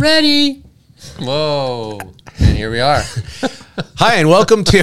Ready. 0.00 0.62
Whoa. 1.18 1.98
And 2.38 2.56
here 2.56 2.70
we 2.70 2.80
are. 2.80 3.02
Hi, 3.96 4.14
and 4.14 4.30
welcome 4.30 4.64
to. 4.64 4.78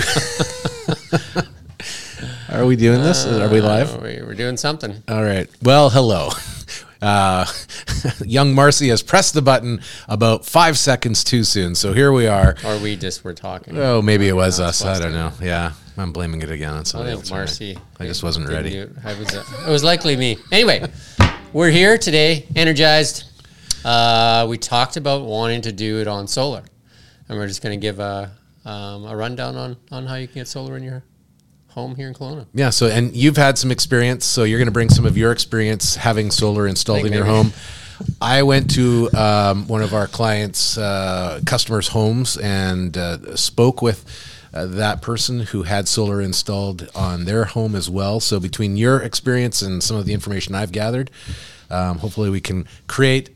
Are 2.52 2.66
we 2.68 2.76
doing 2.76 3.02
this? 3.02 3.26
Are 3.26 3.50
we 3.50 3.60
live? 3.60 3.96
Uh, 3.96 4.00
we- 4.04 4.22
We're 4.22 4.36
doing 4.36 4.58
something. 4.58 5.02
All 5.08 5.24
right. 5.24 5.50
Well, 5.64 5.90
hello. 5.90 6.30
Uh, 7.02 7.46
young 8.26 8.54
Marcy 8.54 8.90
has 8.90 9.02
pressed 9.02 9.34
the 9.34 9.42
button 9.42 9.82
about 10.08 10.46
five 10.46 10.78
seconds 10.78 11.24
too 11.24 11.44
soon. 11.44 11.74
So 11.74 11.94
here 11.94 12.12
we 12.12 12.28
are. 12.28 12.56
Or 12.64 12.78
we 12.78 12.96
just 12.96 13.24
were 13.24 13.34
talking. 13.34 13.76
Oh, 13.76 14.04
maybe 14.04 14.28
it 14.28 14.36
was 14.36 14.60
us. 14.60 14.86
I 14.86 15.00
don't 15.00 15.14
know. 15.14 15.32
Yeah, 15.42 15.74
I'm 15.98 16.14
blaming 16.14 16.44
it 16.44 16.52
again 16.52 16.74
on 16.74 16.82
I 16.82 16.84
somebody 16.84 17.12
think 17.12 17.22
else. 17.24 17.32
All 17.32 17.38
right. 17.40 17.42
Marcy. 17.46 17.78
I 18.00 18.06
just 18.06 18.22
wasn't 18.24 18.50
ready. 18.50 18.70
do 18.70 18.82
it. 18.84 18.92
I 19.04 19.18
was, 19.18 19.34
uh, 19.34 19.44
it 19.68 19.72
was 19.72 19.84
likely 19.84 20.16
me. 20.16 20.38
Anyway, 20.52 20.86
we're 21.54 21.72
here 21.72 21.98
today, 21.98 22.46
energized. 22.56 23.24
Uh, 23.86 24.46
we 24.50 24.58
talked 24.58 24.98
about 24.98 25.24
wanting 25.24 25.62
to 25.62 25.72
do 25.72 26.00
it 26.00 26.08
on 26.08 26.28
solar, 26.28 26.64
and 27.30 27.38
we're 27.38 27.48
just 27.48 27.62
going 27.62 27.80
to 27.80 27.82
give 27.82 28.00
a, 28.00 28.32
um, 28.66 29.06
a 29.06 29.16
rundown 29.16 29.56
on, 29.56 29.78
on 29.92 30.06
how 30.06 30.16
you 30.16 30.28
can 30.28 30.36
get 30.36 30.48
solar 30.48 30.78
in 30.78 30.84
your 30.84 31.04
home 31.70 31.96
here 31.96 32.08
in 32.08 32.14
Kelowna. 32.14 32.48
Yeah. 32.54 32.72
So, 32.72 32.88
and 32.88 33.16
you've 33.16 33.38
had 33.38 33.58
some 33.58 33.72
experience, 33.72 34.26
so 34.26 34.44
you're 34.44 34.58
going 34.58 34.68
to 34.68 34.72
bring 34.72 34.90
some 34.90 35.06
of 35.06 35.16
your 35.16 35.32
experience 35.32 35.96
having 35.96 36.32
solar 36.32 36.68
installed 36.68 37.06
in 37.06 37.14
your 37.14 37.26
home. 37.26 37.54
I 38.22 38.44
went 38.44 38.72
to 38.72 39.10
um, 39.16 39.68
one 39.68 39.82
of 39.84 39.94
our 39.94 40.08
clients' 40.08 40.78
uh, 40.78 41.40
customers' 41.46 41.90
homes 41.90 42.38
and 42.38 42.98
uh, 42.98 43.36
spoke 43.36 43.82
with 43.82 44.06
uh, 44.54 44.66
that 44.66 45.02
person 45.02 45.42
who 45.42 45.64
had 45.64 45.88
solar 45.88 46.20
installed 46.20 46.90
on 46.96 47.26
their 47.26 47.46
home 47.46 47.76
as 47.76 47.90
well. 47.90 48.20
So, 48.20 48.40
between 48.40 48.76
your 48.76 49.00
experience 49.02 49.62
and 49.62 49.84
some 49.84 49.98
of 49.98 50.06
the 50.06 50.14
information 50.14 50.56
I've 50.56 50.72
gathered, 50.72 51.12
um, 51.70 52.00
hopefully, 52.00 52.30
we 52.30 52.42
can 52.42 52.68
create 52.88 53.30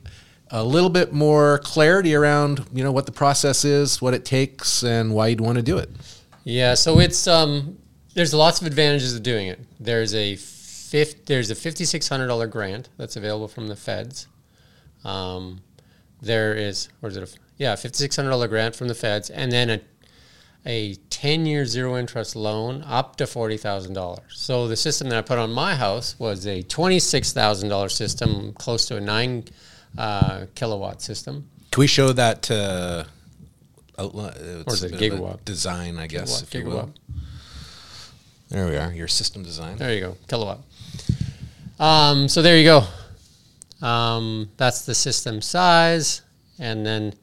a 0.52 0.64
little 0.64 0.90
bit 0.90 1.14
more 1.14 1.60
clarity 1.60 2.14
around 2.14 2.66
you 2.74 2.84
know 2.84 2.92
what 2.92 3.06
the 3.06 3.12
process 3.12 3.66
is, 3.66 4.02
what 4.02 4.14
it 4.14 4.26
takes, 4.26 4.84
and 4.84 5.14
why 5.14 5.28
you'd 5.28 5.42
want 5.42 5.58
to 5.58 5.64
do 5.64 5.78
it. 5.78 5.90
Yeah, 6.44 6.74
so 6.74 7.00
it's 7.00 7.28
um, 7.28 7.78
there's 8.14 8.34
lots 8.34 8.62
of 8.62 8.68
advantages 8.68 9.16
of 9.16 9.24
doing 9.24 9.48
it. 9.48 9.60
There's 9.80 10.14
a 10.14 10.36
fifth, 10.36 11.26
there's 11.26 11.52
a 11.52 11.56
fifty 11.56 11.86
six 11.86 12.08
hundred 12.08 12.28
dollar 12.28 12.48
grant 12.48 12.90
that's 12.98 13.16
available 13.16 13.48
from 13.48 13.68
the 13.68 13.76
feds. 13.76 14.28
Um, 15.04 15.62
there 16.22 16.54
is, 16.54 16.90
or 17.02 17.10
is 17.10 17.18
it 17.18 17.24
a 17.24 17.40
yeah, 17.58 17.76
fifty 17.76 17.98
six 17.98 18.16
hundred 18.16 18.32
dollar 18.32 18.48
grant 18.48 18.76
from 18.76 18.88
the 18.88 18.96
feds, 18.96 19.30
and 19.30 19.52
then 19.52 19.70
a 19.70 19.82
a 20.66 20.96
ten 21.10 21.46
year 21.46 21.66
zero 21.66 21.98
interest 21.98 22.36
loan 22.36 22.84
up 22.84 23.16
to 23.18 23.26
forty 23.26 23.58
thousand 23.58 23.94
dollars. 23.94 24.34
So 24.36 24.68
the 24.68 24.76
system 24.76 25.10
that 25.10 25.18
I 25.18 25.22
put 25.22 25.40
on 25.40 25.52
my 25.52 25.76
house 25.76 26.20
was 26.20 26.46
a 26.46 26.62
twenty 26.64 27.00
six 27.00 27.32
thousand 27.34 27.70
dollar 27.70 27.90
system, 27.90 28.54
close 28.54 28.86
to 28.88 28.98
a 28.98 29.02
nine 29.02 29.46
uh, 29.98 30.46
kilowatt 30.56 31.02
system. 31.02 31.48
Can 31.72 31.82
we 31.82 31.88
show 31.88 32.12
that 32.14 32.50
uh, 32.52 33.06
outline? 33.98 34.34
Or 34.66 34.74
is 34.74 34.84
it 34.84 34.94
a 34.94 34.98
bit 34.98 35.14
of 35.14 35.20
a 35.20 35.22
gigawatt? 35.22 35.46
design? 35.46 35.98
I 35.98 36.08
guess. 36.08 36.42
Gigawatt, 36.42 36.44
if 36.44 36.50
gigawatt. 36.52 36.90
There 38.50 38.68
we 38.68 38.76
are. 38.76 38.92
Your 38.92 39.08
system 39.08 39.44
design. 39.44 39.78
There 39.78 39.94
you 39.94 40.02
go, 40.02 40.18
kilowatt. 40.28 40.60
Um, 41.80 42.28
so 42.28 42.42
there 42.42 42.58
you 42.58 42.66
go. 42.66 42.84
Um, 43.86 44.52
that's 44.58 44.86
the 44.86 44.94
system 44.94 45.42
size, 45.42 46.22
and 46.60 46.86
then 46.86 47.14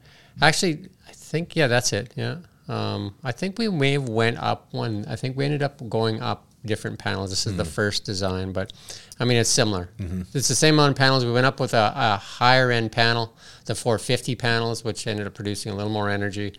actually, 0.41 0.89
I 1.07 1.11
think 1.11 1.55
yeah, 1.55 1.67
that's 1.67 1.93
it. 1.93 2.11
Yeah, 2.15 2.37
um, 2.67 3.15
I 3.23 3.31
think 3.31 3.57
we 3.57 3.69
may 3.69 3.93
have 3.93 4.09
went 4.09 4.37
up 4.39 4.67
one. 4.71 5.05
I 5.07 5.15
think 5.15 5.37
we 5.37 5.45
ended 5.45 5.63
up 5.63 5.87
going 5.87 6.19
up 6.21 6.48
different 6.65 6.99
panels. 6.99 7.29
This 7.29 7.47
is 7.47 7.55
the 7.55 7.63
hmm. 7.63 7.69
first 7.69 8.05
design, 8.05 8.51
but 8.51 8.73
I 9.19 9.25
mean 9.25 9.37
it's 9.37 9.49
similar. 9.49 9.89
Mm-hmm. 9.97 10.21
It's 10.33 10.47
the 10.47 10.55
same 10.55 10.75
amount 10.75 10.91
of 10.91 10.97
panels. 10.97 11.25
We 11.25 11.31
went 11.31 11.45
up 11.45 11.59
with 11.59 11.73
a, 11.73 11.93
a 11.95 12.17
higher 12.17 12.71
end 12.71 12.91
panel, 12.91 13.35
the 13.65 13.75
450 13.75 14.35
panels, 14.35 14.83
which 14.83 15.07
ended 15.07 15.27
up 15.27 15.33
producing 15.33 15.71
a 15.71 15.75
little 15.75 15.91
more 15.91 16.09
energy. 16.09 16.53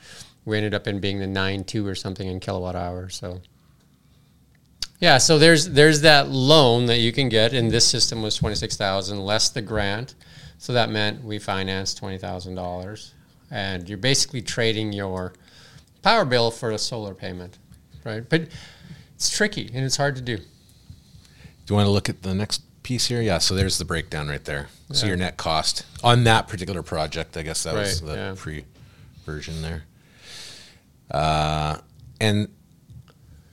We 0.44 0.56
ended 0.56 0.74
up 0.74 0.86
in 0.86 1.00
being 1.00 1.18
the 1.18 1.26
9.2 1.26 1.86
or 1.86 1.94
something 1.94 2.26
in 2.26 2.40
kilowatt 2.40 2.76
hour. 2.76 3.08
So. 3.08 3.40
Yeah, 5.00 5.16
so 5.16 5.38
there's 5.38 5.70
there's 5.70 6.02
that 6.02 6.28
loan 6.28 6.86
that 6.86 6.98
you 6.98 7.10
can 7.10 7.30
get, 7.30 7.54
and 7.54 7.70
this 7.70 7.88
system 7.88 8.20
was 8.20 8.36
twenty 8.36 8.54
six 8.54 8.76
thousand 8.76 9.20
less 9.20 9.48
the 9.48 9.62
grant, 9.62 10.14
so 10.58 10.74
that 10.74 10.90
meant 10.90 11.24
we 11.24 11.38
financed 11.38 11.96
twenty 11.96 12.18
thousand 12.18 12.54
dollars, 12.54 13.14
and 13.50 13.88
you're 13.88 13.96
basically 13.96 14.42
trading 14.42 14.92
your 14.92 15.32
power 16.02 16.26
bill 16.26 16.50
for 16.50 16.70
a 16.72 16.78
solar 16.78 17.14
payment, 17.14 17.56
right? 18.04 18.28
But 18.28 18.48
it's 19.20 19.28
tricky 19.28 19.70
and 19.74 19.84
it's 19.84 19.98
hard 19.98 20.16
to 20.16 20.22
do. 20.22 20.38
Do 20.38 20.44
you 21.68 21.76
want 21.76 21.86
to 21.86 21.90
look 21.90 22.08
at 22.08 22.22
the 22.22 22.34
next 22.34 22.62
piece 22.82 23.04
here? 23.04 23.20
Yeah. 23.20 23.36
So 23.36 23.54
there's 23.54 23.76
the 23.76 23.84
breakdown 23.84 24.28
right 24.28 24.42
there. 24.42 24.68
So 24.92 25.06
your 25.06 25.16
net 25.16 25.36
cost 25.36 25.84
on 26.02 26.24
that 26.24 26.48
particular 26.48 26.82
project. 26.82 27.36
I 27.36 27.42
guess 27.42 27.64
that 27.64 27.74
was 27.74 28.00
the 28.00 28.14
yeah. 28.14 28.34
pre 28.34 28.64
version 29.26 29.60
there. 29.60 29.82
Uh, 31.10 31.76
and 32.18 32.48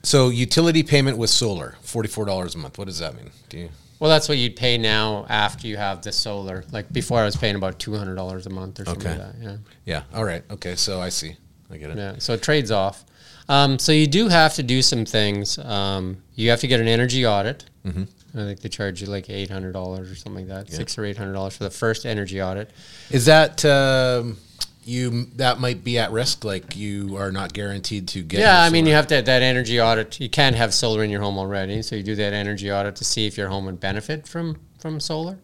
so 0.02 0.30
utility 0.30 0.82
payment 0.82 1.18
with 1.18 1.28
solar, 1.28 1.76
forty 1.82 2.08
four 2.08 2.24
dollars 2.24 2.54
a 2.54 2.58
month. 2.58 2.78
What 2.78 2.86
does 2.86 3.00
that 3.00 3.14
mean? 3.14 3.30
Do 3.50 3.58
you? 3.58 3.68
Well, 4.00 4.08
that's 4.08 4.26
what 4.26 4.38
you'd 4.38 4.56
pay 4.56 4.78
now 4.78 5.26
after 5.28 5.66
you 5.66 5.76
have 5.76 6.00
the 6.00 6.12
solar. 6.12 6.64
Like 6.72 6.90
before, 6.90 7.20
I 7.20 7.26
was 7.26 7.36
paying 7.36 7.56
about 7.56 7.78
two 7.78 7.94
hundred 7.94 8.14
dollars 8.14 8.46
a 8.46 8.50
month 8.50 8.80
or 8.80 8.86
something 8.86 9.06
Okay. 9.06 9.22
like 9.22 9.32
that. 9.34 9.42
Yeah. 9.42 9.56
Yeah. 9.84 10.02
All 10.14 10.24
right. 10.24 10.42
Okay. 10.50 10.76
So 10.76 10.98
I 10.98 11.10
see. 11.10 11.36
I 11.70 11.76
get 11.76 11.90
it. 11.90 11.98
Yeah, 11.98 12.14
so 12.18 12.32
it 12.32 12.42
trades 12.42 12.70
off. 12.70 13.04
Um, 13.48 13.78
so 13.78 13.92
you 13.92 14.06
do 14.06 14.28
have 14.28 14.54
to 14.54 14.62
do 14.62 14.82
some 14.82 15.04
things. 15.04 15.58
Um, 15.58 16.22
you 16.34 16.50
have 16.50 16.60
to 16.60 16.66
get 16.66 16.80
an 16.80 16.88
energy 16.88 17.26
audit. 17.26 17.64
Mm-hmm. 17.86 18.04
I 18.34 18.44
think 18.44 18.60
they 18.60 18.68
charge 18.68 19.00
you 19.00 19.06
like 19.06 19.30
eight 19.30 19.50
hundred 19.50 19.72
dollars 19.72 20.10
or 20.10 20.14
something 20.14 20.46
like 20.46 20.66
that, 20.66 20.72
six 20.72 20.98
or 20.98 21.04
eight 21.04 21.16
hundred 21.16 21.32
dollars 21.32 21.56
for 21.56 21.64
the 21.64 21.70
first 21.70 22.04
energy 22.04 22.42
audit. 22.42 22.70
Is 23.10 23.24
that 23.24 23.64
um, 23.64 24.36
you? 24.84 25.26
That 25.36 25.60
might 25.60 25.82
be 25.82 25.98
at 25.98 26.12
risk. 26.12 26.44
Like 26.44 26.76
you 26.76 27.16
are 27.16 27.32
not 27.32 27.54
guaranteed 27.54 28.06
to 28.08 28.22
get. 28.22 28.40
Yeah, 28.40 28.62
I 28.62 28.68
mean 28.68 28.84
you 28.84 28.92
have 28.92 29.06
to 29.08 29.22
that 29.22 29.42
energy 29.42 29.80
audit. 29.80 30.20
You 30.20 30.28
can't 30.28 30.54
have 30.56 30.74
solar 30.74 31.02
in 31.02 31.10
your 31.10 31.22
home 31.22 31.38
already, 31.38 31.80
so 31.80 31.96
you 31.96 32.02
do 32.02 32.14
that 32.16 32.34
energy 32.34 32.70
audit 32.70 32.96
to 32.96 33.04
see 33.04 33.26
if 33.26 33.38
your 33.38 33.48
home 33.48 33.64
would 33.64 33.80
benefit 33.80 34.28
from 34.28 34.58
from 34.78 35.00
solar, 35.00 35.38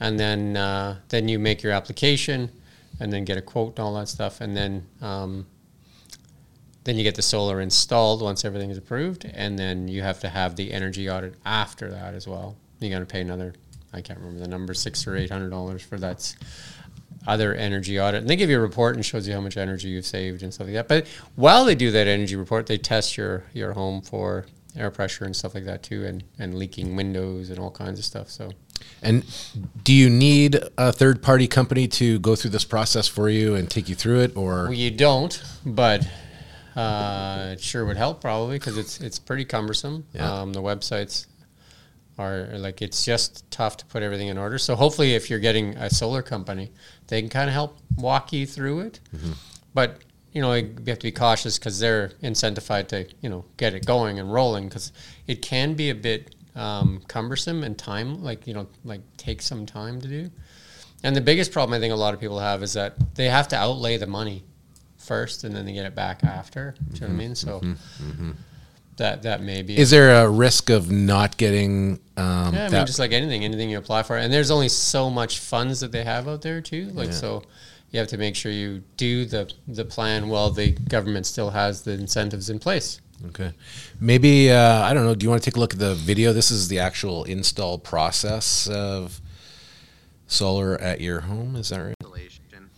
and 0.00 0.18
then 0.18 0.56
uh, 0.56 0.96
then 1.10 1.28
you 1.28 1.38
make 1.38 1.62
your 1.62 1.72
application, 1.72 2.50
and 2.98 3.12
then 3.12 3.24
get 3.24 3.36
a 3.36 3.42
quote 3.42 3.78
and 3.78 3.86
all 3.86 3.94
that 3.94 4.08
stuff, 4.08 4.40
and 4.40 4.56
then 4.56 4.84
um, 5.00 5.46
then 6.88 6.96
you 6.96 7.02
get 7.02 7.14
the 7.14 7.22
solar 7.22 7.60
installed 7.60 8.22
once 8.22 8.44
everything 8.44 8.70
is 8.70 8.78
approved, 8.78 9.26
and 9.34 9.58
then 9.58 9.88
you 9.88 10.02
have 10.02 10.20
to 10.20 10.28
have 10.28 10.56
the 10.56 10.72
energy 10.72 11.10
audit 11.10 11.34
after 11.44 11.90
that 11.90 12.14
as 12.14 12.26
well. 12.26 12.56
You 12.80 12.88
got 12.88 13.00
to 13.00 13.06
pay 13.06 13.20
another, 13.20 13.54
I 13.92 14.00
can't 14.00 14.18
remember 14.18 14.40
the 14.40 14.48
number, 14.48 14.72
six 14.72 15.06
or 15.06 15.16
eight 15.16 15.30
hundred 15.30 15.50
dollars 15.50 15.82
for 15.82 15.98
that 15.98 16.34
other 17.26 17.54
energy 17.54 18.00
audit. 18.00 18.22
And 18.22 18.30
they 18.30 18.36
give 18.36 18.48
you 18.48 18.56
a 18.56 18.60
report 18.60 18.96
and 18.96 19.04
shows 19.04 19.28
you 19.28 19.34
how 19.34 19.40
much 19.40 19.56
energy 19.58 19.88
you've 19.88 20.06
saved 20.06 20.42
and 20.42 20.54
stuff 20.54 20.66
like 20.66 20.74
that. 20.74 20.88
But 20.88 21.06
while 21.36 21.64
they 21.66 21.74
do 21.74 21.90
that 21.90 22.06
energy 22.06 22.36
report, 22.36 22.66
they 22.66 22.78
test 22.78 23.18
your 23.18 23.44
your 23.52 23.72
home 23.72 24.00
for 24.00 24.46
air 24.76 24.90
pressure 24.90 25.24
and 25.24 25.36
stuff 25.36 25.54
like 25.54 25.64
that 25.64 25.82
too, 25.82 26.06
and 26.06 26.24
and 26.38 26.54
leaking 26.54 26.96
windows 26.96 27.50
and 27.50 27.58
all 27.58 27.70
kinds 27.70 27.98
of 27.98 28.04
stuff. 28.04 28.30
So. 28.30 28.52
And 29.02 29.24
do 29.82 29.92
you 29.92 30.08
need 30.08 30.58
a 30.78 30.92
third 30.92 31.20
party 31.20 31.48
company 31.48 31.88
to 31.88 32.20
go 32.20 32.36
through 32.36 32.52
this 32.52 32.64
process 32.64 33.08
for 33.08 33.28
you 33.28 33.56
and 33.56 33.68
take 33.68 33.88
you 33.88 33.96
through 33.96 34.20
it, 34.20 34.36
or 34.36 34.64
Well, 34.64 34.72
you 34.72 34.92
don't, 34.92 35.42
but 35.66 36.08
uh, 36.76 37.50
it 37.52 37.60
sure 37.60 37.84
would 37.84 37.96
help 37.96 38.20
probably 38.20 38.58
because 38.58 38.76
it's 38.78 39.00
it's 39.00 39.18
pretty 39.18 39.44
cumbersome. 39.44 40.06
Yeah. 40.12 40.40
Um, 40.40 40.52
the 40.52 40.62
websites 40.62 41.26
are 42.18 42.48
like 42.58 42.82
it's 42.82 43.04
just 43.04 43.48
tough 43.50 43.76
to 43.78 43.86
put 43.86 44.02
everything 44.02 44.28
in 44.28 44.38
order. 44.38 44.58
So 44.58 44.74
hopefully, 44.74 45.14
if 45.14 45.30
you're 45.30 45.38
getting 45.38 45.76
a 45.76 45.88
solar 45.90 46.22
company, 46.22 46.72
they 47.06 47.20
can 47.20 47.30
kind 47.30 47.48
of 47.48 47.54
help 47.54 47.78
walk 47.96 48.32
you 48.32 48.46
through 48.46 48.80
it. 48.80 49.00
But 49.74 49.98
you 50.32 50.42
know, 50.42 50.52
you 50.54 50.74
have 50.88 50.98
to 50.98 51.06
be 51.06 51.12
cautious 51.12 51.58
because 51.58 51.78
they're 51.78 52.10
incentivized 52.22 52.88
to 52.88 53.06
you 53.20 53.30
know 53.30 53.44
get 53.56 53.74
it 53.74 53.86
going 53.86 54.18
and 54.18 54.32
rolling 54.32 54.68
because 54.68 54.92
it 55.26 55.42
can 55.42 55.74
be 55.74 55.90
a 55.90 55.94
bit 55.94 56.34
um, 56.54 57.00
cumbersome 57.08 57.62
and 57.62 57.78
time 57.78 58.22
like 58.22 58.46
you 58.46 58.54
know 58.54 58.66
like 58.84 59.00
take 59.16 59.40
some 59.42 59.66
time 59.66 60.00
to 60.00 60.08
do. 60.08 60.30
And 61.04 61.14
the 61.14 61.20
biggest 61.20 61.52
problem 61.52 61.76
I 61.76 61.80
think 61.80 61.92
a 61.92 61.96
lot 61.96 62.14
of 62.14 62.20
people 62.20 62.40
have 62.40 62.62
is 62.62 62.72
that 62.72 62.96
they 63.14 63.28
have 63.28 63.48
to 63.48 63.56
outlay 63.56 63.96
the 63.96 64.08
money 64.08 64.42
first 65.08 65.44
and 65.44 65.54
then 65.54 65.66
they 65.66 65.72
get 65.72 65.86
it 65.86 65.94
back 65.94 66.22
after. 66.22 66.74
Do 66.92 66.94
you 66.94 67.00
know 67.00 67.06
what 67.08 67.12
I 67.14 67.16
mean? 67.16 67.34
So 67.34 67.60
that 68.98 69.22
that 69.22 69.42
may 69.42 69.62
be 69.62 69.78
is 69.78 69.90
there 69.90 70.24
a 70.24 70.28
risk 70.28 70.70
of 70.70 70.90
not 70.90 71.36
getting 71.36 72.00
um, 72.16 72.52
yeah, 72.54 72.60
I 72.60 72.62
mean, 72.64 72.70
that? 72.72 72.86
just 72.86 72.98
like 72.98 73.12
anything, 73.12 73.44
anything 73.44 73.70
you 73.70 73.78
apply 73.78 74.02
for, 74.02 74.16
and 74.16 74.32
there's 74.32 74.50
only 74.50 74.68
so 74.68 75.08
much 75.08 75.38
funds 75.38 75.80
that 75.80 75.92
they 75.92 76.04
have 76.04 76.28
out 76.28 76.42
there 76.42 76.60
too. 76.60 76.86
Like 76.92 77.12
so, 77.12 77.44
you 77.90 77.98
have 78.00 78.08
to 78.08 78.18
make 78.18 78.34
sure 78.36 78.52
you 78.52 78.82
do 78.96 79.24
the 79.24 79.50
the 79.66 79.84
plan 79.84 80.28
while 80.28 80.50
the 80.50 80.72
government 80.72 81.26
still 81.26 81.50
has 81.50 81.82
the 81.82 81.92
incentives 81.92 82.50
in 82.50 82.58
place. 82.58 83.00
okay, 83.28 83.52
maybe 84.00 84.50
uh, 84.50 84.82
I 84.82 84.92
don't 84.94 85.04
know. 85.04 85.14
Do 85.14 85.24
you 85.24 85.30
want 85.30 85.42
to 85.42 85.50
take 85.50 85.56
a 85.56 85.60
look 85.60 85.74
at 85.74 85.80
the 85.80 85.94
video? 85.94 86.32
This 86.32 86.50
is 86.50 86.66
the 86.68 86.80
actual 86.80 87.22
install 87.24 87.78
process 87.78 88.68
of 88.68 89.20
solar 90.26 90.76
at 90.80 91.00
your 91.00 91.20
home. 91.20 91.54
Is 91.56 91.68
that 91.70 91.78
right? 91.78 91.94
installation. 92.00 92.44
Um, 92.56 92.70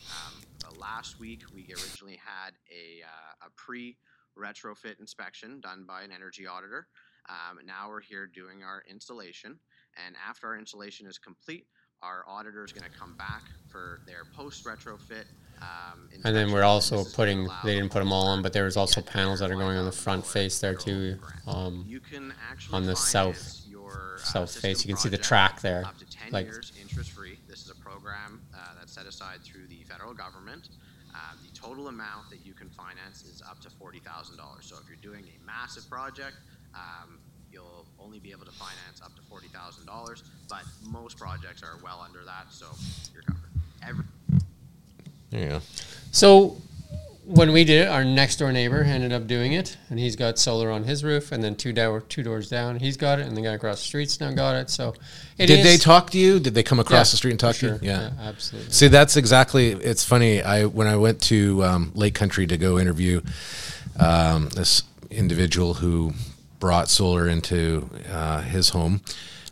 uh, 0.64 0.78
last 0.78 1.18
week, 1.18 1.42
we 1.54 1.66
originally 1.70 2.18
had 2.22 2.52
a, 2.70 3.02
uh, 3.04 3.46
a 3.46 3.50
pre 3.70 3.96
retrofit 4.38 4.98
inspection 4.98 5.60
done 5.60 5.84
by 5.86 6.02
an 6.02 6.10
energy 6.12 6.46
auditor. 6.46 6.88
Um, 7.28 7.64
now 7.64 7.88
we're 7.88 8.00
here 8.00 8.26
doing 8.26 8.62
our 8.64 8.82
installation. 8.90 9.58
And 10.06 10.16
after 10.28 10.48
our 10.48 10.58
installation 10.58 11.06
is 11.06 11.18
complete, 11.18 11.66
our 12.02 12.24
auditor 12.26 12.64
is 12.64 12.72
going 12.72 12.90
to 12.90 12.98
come 12.98 13.14
back 13.16 13.42
for 13.68 14.00
their 14.06 14.24
post 14.34 14.64
retrofit. 14.64 15.26
Um, 15.60 16.08
And 16.24 16.34
then 16.34 16.50
we're 16.50 16.64
also 16.64 16.98
This 16.98 17.06
is 17.06 17.12
to 17.12 17.16
putting, 17.16 17.48
they 17.64 17.74
didn't 17.76 17.92
put 17.92 17.98
them 18.00 18.12
all 18.12 18.26
on, 18.28 18.42
but 18.42 18.52
there 18.52 18.64
was 18.64 18.76
also 18.76 19.02
panels 19.02 19.38
that 19.40 19.50
are 19.50 19.56
going 19.56 19.76
on 19.76 19.84
the 19.84 19.92
front 19.92 20.26
face 20.26 20.58
there 20.58 20.74
too. 20.74 21.18
Um, 21.46 21.84
You 21.86 22.00
can 22.00 22.32
actually 22.50 22.76
on 22.76 22.86
the 22.86 22.96
south- 22.96 23.66
your, 23.68 24.16
uh, 24.16 24.24
south 24.24 24.58
face. 24.58 24.84
You 24.84 24.88
can 24.88 24.96
see 24.96 25.10
the 25.10 25.18
track 25.18 25.60
there, 25.60 25.84
Up 25.84 25.98
to 25.98 26.06
10 26.06 26.32
like- 26.32 26.46
years 26.46 26.72
interest 26.80 27.10
free. 27.12 27.38
This 27.46 27.62
is 27.62 27.70
a 27.70 27.74
program 27.76 28.40
uh, 28.54 28.74
that's 28.78 28.92
set 28.92 29.06
aside 29.06 29.42
through 29.44 29.66
the 29.68 29.84
federal 29.84 30.14
government. 30.14 30.70
Uh, 31.20 31.34
the 31.42 31.52
total 31.58 31.88
amount 31.88 32.30
that 32.30 32.46
you 32.46 32.54
can 32.54 32.70
finance 32.70 33.22
is 33.24 33.42
up 33.48 33.60
to 33.60 33.68
$40,000. 33.68 34.38
So 34.62 34.76
if 34.80 34.88
you're 34.88 34.96
doing 35.02 35.24
a 35.24 35.44
massive 35.44 35.88
project, 35.90 36.36
um, 36.74 37.18
you'll 37.52 37.86
only 37.98 38.18
be 38.20 38.30
able 38.30 38.46
to 38.46 38.52
finance 38.52 39.02
up 39.04 39.14
to 39.16 39.22
$40,000. 39.22 40.22
But 40.48 40.62
most 40.82 41.18
projects 41.18 41.62
are 41.62 41.78
well 41.84 42.00
under 42.02 42.24
that, 42.24 42.46
so 42.50 42.66
you're 43.12 43.22
covered. 43.22 43.50
Every 43.86 44.04
There 45.28 45.42
you 45.42 45.48
go. 45.48 45.60
So 46.10 46.56
when 47.32 47.52
we 47.52 47.64
did 47.64 47.82
it, 47.82 47.88
our 47.88 48.04
next 48.04 48.36
door 48.36 48.50
neighbor 48.52 48.82
ended 48.82 49.12
up 49.12 49.26
doing 49.26 49.52
it, 49.52 49.76
and 49.88 49.98
he's 49.98 50.16
got 50.16 50.38
solar 50.38 50.70
on 50.70 50.82
his 50.84 51.04
roof, 51.04 51.30
and 51.30 51.42
then 51.42 51.54
two 51.54 51.72
door, 51.72 52.00
two 52.00 52.22
doors 52.22 52.48
down, 52.48 52.78
he's 52.80 52.96
got 52.96 53.20
it, 53.20 53.26
and 53.26 53.36
the 53.36 53.40
guy 53.42 53.52
across 53.52 53.78
the 53.78 53.86
street's 53.86 54.20
now 54.20 54.32
got 54.32 54.56
it. 54.56 54.68
So 54.68 54.94
it 55.38 55.46
Did 55.46 55.64
they 55.64 55.76
talk 55.76 56.10
to 56.10 56.18
you? 56.18 56.40
Did 56.40 56.54
they 56.54 56.64
come 56.64 56.80
across 56.80 57.08
Yeah, 57.08 57.12
the 57.12 57.16
street 57.16 57.30
and 57.32 57.40
talk 57.40 57.54
for 57.54 57.60
to 57.60 57.66
sure. 57.68 57.78
you? 57.82 57.88
Yeah. 57.88 58.10
absolutely. 58.20 58.72
See, 58.72 58.88
that's 58.88 59.16
exactly. 59.16 59.68
It's 59.70 60.04
funny. 60.04 60.42
I 60.42 60.64
when 60.66 60.86
I 60.88 60.96
went 60.96 61.20
to 61.22 61.62
um, 61.64 61.92
Lake 61.94 62.14
Country 62.14 62.46
to 62.48 62.56
go 62.56 62.78
interview 62.78 63.20
um, 63.98 64.48
this 64.50 64.82
individual 65.10 65.74
who 65.74 66.12
brought 66.58 66.88
solar 66.88 67.28
into 67.28 67.88
uh, 68.10 68.40
his 68.42 68.70
home 68.70 69.02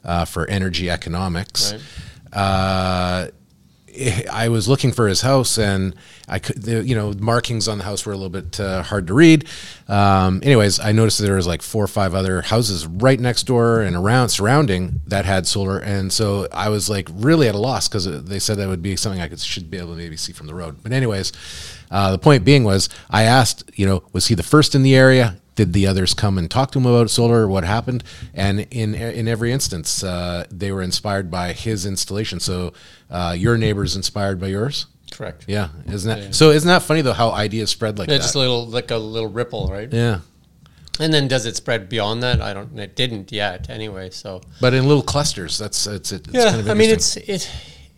uh, 0.04 0.24
for 0.24 0.46
energy 0.48 0.90
economics. 0.90 1.72
Right. 1.72 1.82
Uh, 2.32 3.28
I 4.30 4.48
was 4.48 4.68
looking 4.68 4.92
for 4.92 5.08
his 5.08 5.22
house, 5.22 5.58
and 5.58 5.94
I 6.28 6.38
could, 6.38 6.62
the, 6.62 6.84
you 6.84 6.94
know, 6.94 7.12
markings 7.18 7.68
on 7.68 7.78
the 7.78 7.84
house 7.84 8.04
were 8.04 8.12
a 8.12 8.16
little 8.16 8.28
bit 8.30 8.60
uh, 8.60 8.82
hard 8.82 9.06
to 9.06 9.14
read. 9.14 9.48
Um, 9.88 10.40
anyways, 10.42 10.78
I 10.78 10.92
noticed 10.92 11.18
there 11.18 11.36
was 11.36 11.46
like 11.46 11.62
four 11.62 11.84
or 11.84 11.88
five 11.88 12.14
other 12.14 12.42
houses 12.42 12.86
right 12.86 13.18
next 13.18 13.44
door 13.44 13.80
and 13.80 13.96
around 13.96 14.28
surrounding 14.28 15.00
that 15.06 15.24
had 15.24 15.46
solar, 15.46 15.78
and 15.78 16.12
so 16.12 16.46
I 16.52 16.68
was 16.68 16.90
like 16.90 17.08
really 17.12 17.48
at 17.48 17.54
a 17.54 17.58
loss 17.58 17.88
because 17.88 18.24
they 18.24 18.38
said 18.38 18.58
that 18.58 18.68
would 18.68 18.82
be 18.82 18.96
something 18.96 19.20
I 19.20 19.28
could 19.28 19.40
should 19.40 19.70
be 19.70 19.78
able 19.78 19.92
to 19.92 19.96
maybe 19.96 20.16
see 20.16 20.32
from 20.32 20.46
the 20.46 20.54
road. 20.54 20.82
But 20.82 20.92
anyways, 20.92 21.32
uh, 21.90 22.12
the 22.12 22.18
point 22.18 22.44
being 22.44 22.64
was 22.64 22.88
I 23.10 23.22
asked, 23.22 23.70
you 23.74 23.86
know, 23.86 24.02
was 24.12 24.26
he 24.28 24.34
the 24.34 24.42
first 24.42 24.74
in 24.74 24.82
the 24.82 24.94
area? 24.94 25.38
Did 25.54 25.72
the 25.72 25.88
others 25.88 26.14
come 26.14 26.38
and 26.38 26.48
talk 26.48 26.70
to 26.72 26.78
him 26.78 26.86
about 26.86 27.10
solar? 27.10 27.48
What 27.48 27.64
happened? 27.64 28.04
And 28.32 28.60
in 28.70 28.94
in 28.94 29.26
every 29.26 29.50
instance, 29.50 30.04
uh, 30.04 30.44
they 30.50 30.70
were 30.70 30.82
inspired 30.82 31.30
by 31.32 31.52
his 31.52 31.84
installation. 31.84 32.38
So 32.38 32.72
uh, 33.10 33.34
your 33.36 33.58
neighbor's 33.58 33.96
inspired 33.96 34.38
by 34.40 34.48
yours. 34.48 34.86
Correct. 35.12 35.44
Yeah, 35.48 35.68
isn't 35.86 36.08
that 36.08 36.22
Yeah. 36.26 36.30
so? 36.32 36.50
Isn't 36.50 36.68
that 36.68 36.82
funny 36.82 37.00
though? 37.02 37.12
How 37.12 37.30
ideas 37.30 37.70
spread 37.70 37.98
like 37.98 38.08
It's 38.08 38.18
that. 38.18 38.22
just 38.22 38.34
a 38.34 38.38
little 38.38 38.66
like 38.66 38.90
a 38.90 38.96
little 38.96 39.28
ripple, 39.28 39.68
right? 39.68 39.92
yeah, 39.92 40.20
And 41.00 41.12
then 41.12 41.28
does 41.28 41.46
it 41.46 41.56
spread 41.56 41.88
beyond 41.88 42.22
that? 42.22 42.40
I 42.40 42.52
don't. 42.54 42.78
It 42.78 42.94
didn't 42.96 43.30
yet, 43.32 43.68
anyway. 43.70 44.10
So 44.10 44.42
but 44.60 44.74
in 44.74 44.86
little 44.86 45.02
clusters. 45.02 45.58
That's 45.58 45.86
it's, 45.86 46.12
it's 46.12 46.28
yeah, 46.32 46.50
kind 46.50 46.60
of 46.60 46.70
I 46.70 46.74
mean, 46.74 46.90
it's 46.90 47.16
it. 47.16 47.48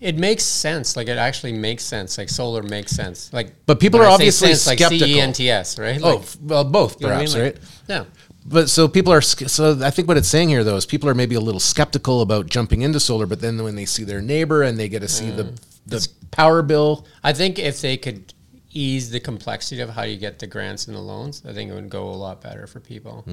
It 0.00 0.16
makes 0.16 0.44
sense. 0.44 0.96
Like 0.96 1.08
it 1.08 1.18
actually 1.18 1.52
makes 1.52 1.84
sense. 1.84 2.16
Like 2.16 2.30
solar 2.30 2.62
makes 2.62 2.92
sense. 2.92 3.30
Like, 3.34 3.52
But 3.66 3.80
people 3.80 4.00
are 4.00 4.06
I 4.06 4.12
obviously 4.12 4.48
sense, 4.48 4.66
like 4.66 4.78
skeptical. 4.78 5.06
CENTS, 5.08 5.78
right? 5.78 6.00
oh 6.02 6.08
Like, 6.14 6.20
f- 6.20 6.36
well, 6.40 6.64
both 6.64 6.98
you 7.02 7.06
know 7.06 7.12
I 7.12 7.16
perhaps, 7.16 7.34
mean? 7.34 7.44
Like, 7.44 7.54
right? 7.56 7.64
Yeah. 7.86 8.04
But 8.46 8.70
so 8.70 8.88
people 8.88 9.12
are 9.12 9.20
so 9.20 9.78
I 9.84 9.90
think 9.90 10.08
what 10.08 10.16
it's 10.16 10.26
saying 10.28 10.48
here 10.48 10.64
though 10.64 10.76
is 10.76 10.86
people 10.86 11.06
are 11.10 11.14
maybe 11.14 11.34
a 11.34 11.40
little 11.40 11.60
skeptical 11.60 12.22
about 12.22 12.46
jumping 12.46 12.80
into 12.80 12.98
solar, 12.98 13.26
but 13.26 13.42
then 13.42 13.62
when 13.62 13.76
they 13.76 13.84
see 13.84 14.02
their 14.04 14.22
neighbor 14.22 14.62
and 14.62 14.78
they 14.78 14.88
get 14.88 15.00
to 15.00 15.08
see 15.08 15.30
the 15.30 15.44
mm. 15.44 15.56
The 15.90 16.08
power 16.30 16.62
bill, 16.62 17.06
I 17.22 17.32
think 17.32 17.58
if 17.58 17.80
they 17.80 17.96
could 17.96 18.32
ease 18.72 19.10
the 19.10 19.18
complexity 19.18 19.80
of 19.80 19.90
how 19.90 20.02
you 20.02 20.16
get 20.16 20.38
the 20.38 20.46
grants 20.46 20.86
and 20.86 20.96
the 20.96 21.00
loans, 21.00 21.42
I 21.46 21.52
think 21.52 21.70
it 21.70 21.74
would 21.74 21.90
go 21.90 22.08
a 22.08 22.14
lot 22.14 22.40
better 22.40 22.66
for 22.66 22.78
people. 22.78 23.24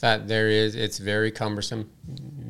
That 0.00 0.26
there 0.26 0.48
is, 0.48 0.74
it's 0.74 0.98
very 0.98 1.30
cumbersome, 1.30 1.88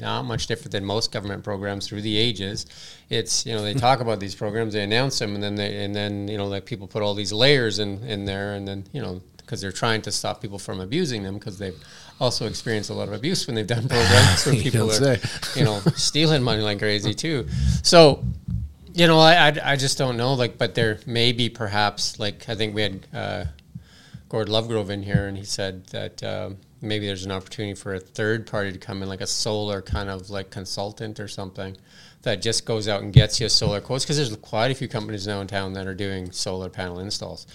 not 0.00 0.22
much 0.24 0.46
different 0.46 0.72
than 0.72 0.84
most 0.84 1.12
government 1.12 1.44
programs 1.44 1.86
through 1.86 2.02
the 2.02 2.16
ages. 2.16 2.66
It's 3.10 3.44
you 3.44 3.54
know 3.54 3.62
they 3.62 3.74
talk 3.88 4.00
about 4.00 4.20
these 4.20 4.34
programs, 4.34 4.72
they 4.72 4.82
announce 4.82 5.18
them, 5.18 5.34
and 5.34 5.42
then 5.42 5.54
they 5.54 5.84
and 5.84 5.94
then 5.94 6.28
you 6.28 6.38
know 6.38 6.46
like 6.46 6.64
people 6.64 6.86
put 6.86 7.02
all 7.02 7.14
these 7.14 7.32
layers 7.32 7.78
in 7.78 8.02
in 8.04 8.24
there, 8.24 8.54
and 8.54 8.66
then 8.66 8.86
you 8.92 9.02
know 9.02 9.20
because 9.36 9.60
they're 9.60 9.72
trying 9.72 10.00
to 10.00 10.12
stop 10.12 10.40
people 10.40 10.60
from 10.60 10.80
abusing 10.80 11.24
them 11.24 11.34
because 11.34 11.58
they've 11.58 11.76
also 12.20 12.46
experienced 12.46 12.88
a 12.88 12.94
lot 12.94 13.08
of 13.08 13.14
abuse 13.14 13.48
when 13.48 13.56
they've 13.56 13.66
done 13.66 13.88
programs 13.88 14.46
where 14.46 14.54
people 14.54 14.92
are 14.92 15.16
you 15.56 15.64
know 15.64 15.80
stealing 15.96 16.42
money 16.42 16.62
like 16.62 16.78
crazy 16.78 17.12
too. 17.12 17.48
So 17.82 18.24
you 18.94 19.06
know, 19.06 19.18
I, 19.18 19.48
I, 19.48 19.72
I 19.72 19.76
just 19.76 19.98
don't 19.98 20.16
know. 20.16 20.34
Like, 20.34 20.58
but 20.58 20.74
there 20.74 20.98
may 21.06 21.32
be 21.32 21.48
perhaps 21.48 22.18
like 22.18 22.48
I 22.48 22.54
think 22.54 22.74
we 22.74 22.82
had 22.82 23.06
uh, 23.12 23.44
Gord 24.28 24.48
Lovegrove 24.48 24.90
in 24.90 25.02
here, 25.02 25.26
and 25.26 25.36
he 25.36 25.44
said 25.44 25.86
that 25.88 26.22
um 26.22 26.56
maybe 26.82 27.06
there's 27.06 27.26
an 27.26 27.30
opportunity 27.32 27.74
for 27.74 27.92
a 27.94 28.00
third 28.00 28.46
party 28.46 28.72
to 28.72 28.78
come 28.78 29.02
in, 29.02 29.08
like 29.08 29.20
a 29.20 29.26
solar 29.26 29.82
kind 29.82 30.08
of 30.08 30.30
like 30.30 30.48
consultant 30.50 31.20
or 31.20 31.28
something, 31.28 31.76
that 32.22 32.40
just 32.40 32.64
goes 32.64 32.88
out 32.88 33.02
and 33.02 33.12
gets 33.12 33.38
you 33.38 33.46
solar 33.50 33.82
quotes. 33.82 34.02
Because 34.04 34.16
there's 34.16 34.34
quite 34.36 34.70
a 34.70 34.74
few 34.74 34.88
companies 34.88 35.26
now 35.26 35.42
in 35.42 35.46
town 35.46 35.74
that 35.74 35.86
are 35.86 35.94
doing 35.94 36.32
solar 36.32 36.70
panel 36.70 36.98
installs, 36.98 37.46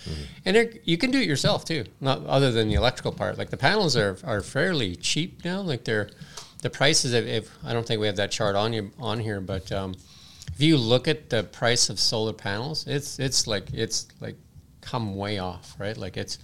and 0.45 0.55
they're- 0.55 0.73
you 0.83 0.97
can 0.97 1.09
do 1.11 1.19
it 1.19 1.27
yourself 1.27 1.65
too. 1.65 1.85
Not 1.99 2.23
other 2.27 2.51
than 2.51 2.67
the 2.69 2.75
electrical 2.75 3.11
part. 3.11 3.37
Like 3.37 3.49
the 3.49 3.57
panels 3.57 3.97
are 3.97 4.17
are 4.23 4.41
fairly 4.41 4.95
cheap 4.95 5.43
now. 5.43 5.61
Like 5.61 5.85
they're 5.85 6.09
the 6.61 6.69
prices. 6.69 7.13
If, 7.13 7.25
if 7.25 7.49
I 7.63 7.73
don't 7.73 7.85
think 7.87 7.99
we 8.01 8.07
have 8.07 8.15
that 8.17 8.31
chart 8.31 8.55
on 8.55 8.73
you 8.73 8.91
on 8.99 9.19
here, 9.19 9.41
but 9.41 9.71
um, 9.71 9.95
if 10.55 10.61
you 10.61 10.77
look 10.77 11.07
at 11.07 11.29
the 11.29 11.43
price 11.43 11.89
of 11.89 11.99
solar 11.99 12.33
panels, 12.33 12.87
it's 12.87 13.19
it's 13.19 13.45
like 13.45 13.73
it's 13.73 14.07
like 14.21 14.35
come 14.81 15.15
way 15.15 15.39
off, 15.39 15.75
right? 15.79 15.97
Like 15.97 16.15
it's 16.17 16.39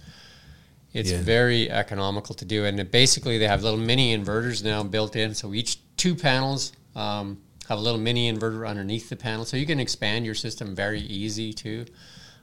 it's 0.92 1.10
Yeah. 1.10 1.22
very 1.22 1.70
economical 1.70 2.34
to 2.34 2.44
do, 2.44 2.64
and 2.66 2.78
it 2.78 2.90
basically 2.90 3.38
they 3.38 3.48
have 3.48 3.62
little 3.62 3.78
mini 3.80 4.16
inverters 4.16 4.62
now 4.62 4.82
built 4.82 5.16
in. 5.16 5.34
So 5.34 5.54
each 5.54 5.78
two 5.96 6.14
panels 6.14 6.72
um, 6.94 7.40
have 7.68 7.78
a 7.78 7.80
little 7.80 8.00
mini 8.00 8.30
inverter 8.30 8.68
underneath 8.68 9.08
the 9.08 9.16
panel, 9.16 9.46
so 9.46 9.56
you 9.56 9.64
can 9.66 9.80
expand 9.80 10.26
your 10.26 10.34
system 10.34 10.74
very 10.74 11.00
easy 11.00 11.52
too. 11.54 11.86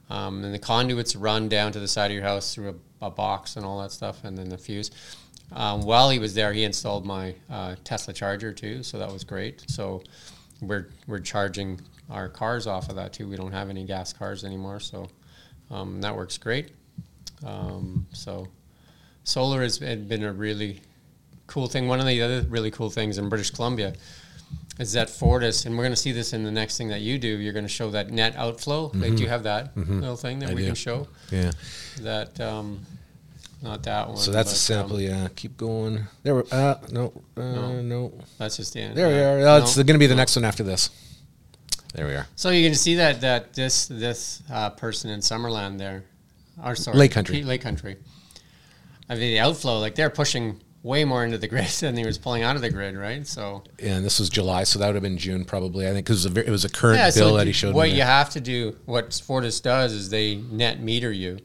Um, 0.10 0.44
and 0.44 0.52
the 0.52 0.60
conduits 0.60 1.16
run 1.16 1.50
down 1.50 1.72
to 1.74 1.80
the 1.80 1.88
side 1.88 2.10
of 2.10 2.16
your 2.16 2.24
house 2.24 2.56
through 2.56 2.82
a, 3.02 3.06
a 3.06 3.10
box 3.12 3.58
and 3.58 3.64
all 3.66 3.80
that 3.82 3.92
stuff, 3.92 4.24
and 4.24 4.36
then 4.36 4.50
the 4.50 4.58
fuse. 4.58 4.90
Um, 5.52 5.82
while 5.84 6.10
he 6.10 6.18
was 6.18 6.34
there, 6.34 6.52
he 6.52 6.64
installed 6.64 7.06
my 7.06 7.36
uh, 7.48 7.76
Tesla 7.84 8.14
charger 8.14 8.52
too, 8.54 8.82
so 8.82 8.98
that 8.98 9.12
was 9.12 9.24
great. 9.24 9.64
So 9.70 10.02
we're 10.62 10.90
we're 11.08 11.20
charging 11.20 11.80
our 12.10 12.28
cars 12.30 12.68
off 12.68 12.90
of 12.90 12.96
that 12.96 13.14
too. 13.14 13.28
We 13.28 13.36
don't 13.36 13.52
have 13.52 13.70
any 13.70 13.86
gas 13.86 14.14
cars 14.14 14.44
anymore, 14.44 14.80
so 14.80 15.08
um, 15.72 16.02
that 16.02 16.16
works 16.16 16.38
great. 16.38 16.72
Um, 17.46 18.08
so 18.12 18.48
solar 19.24 19.62
has 19.62 19.80
been 19.80 20.24
a 20.24 20.34
really 20.34 20.82
cool 21.48 21.68
thing. 21.68 21.88
One 21.88 22.00
of 22.00 22.06
the 22.06 22.22
other 22.22 22.42
really 22.50 22.72
cool 22.72 22.90
things 22.90 23.18
in 23.18 23.30
British 23.30 23.52
Columbia 23.52 23.94
is 24.80 24.94
that 24.94 25.10
Fortis, 25.10 25.66
and 25.66 25.78
we're 25.78 25.84
going 25.84 25.92
to 25.92 25.96
see 25.98 26.12
this 26.12 26.34
in 26.34 26.44
the 26.44 26.52
next 26.52 26.78
thing 26.78 26.88
that 26.90 27.02
you 27.02 27.18
do. 27.20 27.28
You're 27.28 27.54
going 27.54 27.66
to 27.66 27.70
show 27.70 27.92
that 27.92 28.12
net 28.12 28.36
outflow. 28.36 28.92
Like, 28.94 29.16
do 29.16 29.24
you 29.24 29.30
have 29.30 29.44
that 29.44 29.76
little 29.78 30.16
thing 30.16 30.40
that 30.40 30.48
Mm-hmm. 30.50 30.52
I 30.52 30.56
we 30.56 30.62
do. 30.62 30.68
can 30.68 30.76
show? 30.76 31.08
yeah. 31.32 31.52
That 32.02 32.40
um, 32.40 32.80
not 33.62 33.84
that 33.84 34.08
one. 34.08 34.18
So 34.18 34.32
that's 34.32 34.52
a 34.52 34.54
but, 34.54 34.58
sample. 34.58 34.96
um, 34.98 35.02
yeah, 35.02 35.28
keep 35.36 35.58
going. 35.58 36.06
There, 36.24 36.36
we 36.36 36.44
uh, 36.52 36.76
no, 36.92 37.14
uh, 37.36 37.42
No. 37.42 37.82
no, 37.82 38.14
that's 38.38 38.58
just 38.58 38.74
the 38.74 38.82
end. 38.82 38.96
There 38.96 39.08
we 39.08 39.20
are. 39.22 39.40
no, 39.40 39.64
it's 39.64 39.76
going 39.76 39.88
to 39.88 39.98
be 39.98 40.08
the 40.08 40.16
next 40.16 40.36
one 40.36 40.46
after 40.46 40.64
this. 40.64 40.90
There 41.94 42.06
we 42.06 42.14
are. 42.14 42.28
So 42.36 42.52
you 42.52 42.68
can 42.68 42.76
see 42.76 42.96
that 42.96 43.22
that 43.22 43.54
this 43.54 43.88
this 43.88 44.44
uh, 44.52 44.70
person 44.72 45.10
in 45.10 45.20
Summerland 45.20 45.78
there, 45.78 46.04
or 46.64 46.76
sorry, 46.76 46.98
Lake 46.98 47.12
Country. 47.12 47.44
Lake 47.44 47.62
Country. 47.62 47.98
I 49.10 49.14
mean 49.16 49.22
the 49.22 49.40
outflow, 49.40 49.80
like 49.80 49.96
they're 49.96 50.12
pushing 50.12 50.62
way 50.84 51.04
more 51.04 51.26
into 51.26 51.38
the 51.38 51.48
grid 51.48 51.66
than 51.80 51.98
he 51.98 52.06
was 52.06 52.18
pulling 52.18 52.44
out 52.44 52.56
of 52.56 52.62
the 52.62 52.70
grid, 52.70 52.96
right? 52.96 53.26
So 53.28 53.64
And 53.80 54.06
this 54.06 54.20
was 54.20 54.30
July, 54.30 54.64
so 54.64 54.80
that 54.80 54.86
would 54.86 54.96
have 54.96 55.04
been 55.04 55.18
June 55.18 55.46
probably. 55.46 55.88
I 55.88 55.92
think 55.92 56.06
because 56.06 56.26
it, 56.26 56.30
was 56.34 56.38
a 56.38 56.48
it 56.48 56.52
was 56.52 56.66
a 56.66 56.70
current 56.70 57.00
yeah, 57.00 57.12
bill 57.12 57.30
so 57.32 57.38
that 57.38 57.48
he 57.48 57.54
showed. 57.54 57.76
what 57.76 57.92
you 57.92 58.04
have 58.04 58.30
to 58.32 58.40
do, 58.40 58.76
what 58.86 59.14
Fortis 59.26 59.60
does, 59.60 59.94
is 59.94 60.10
they 60.10 60.36
net 60.36 60.80
meter 60.80 61.12
you, 61.12 61.40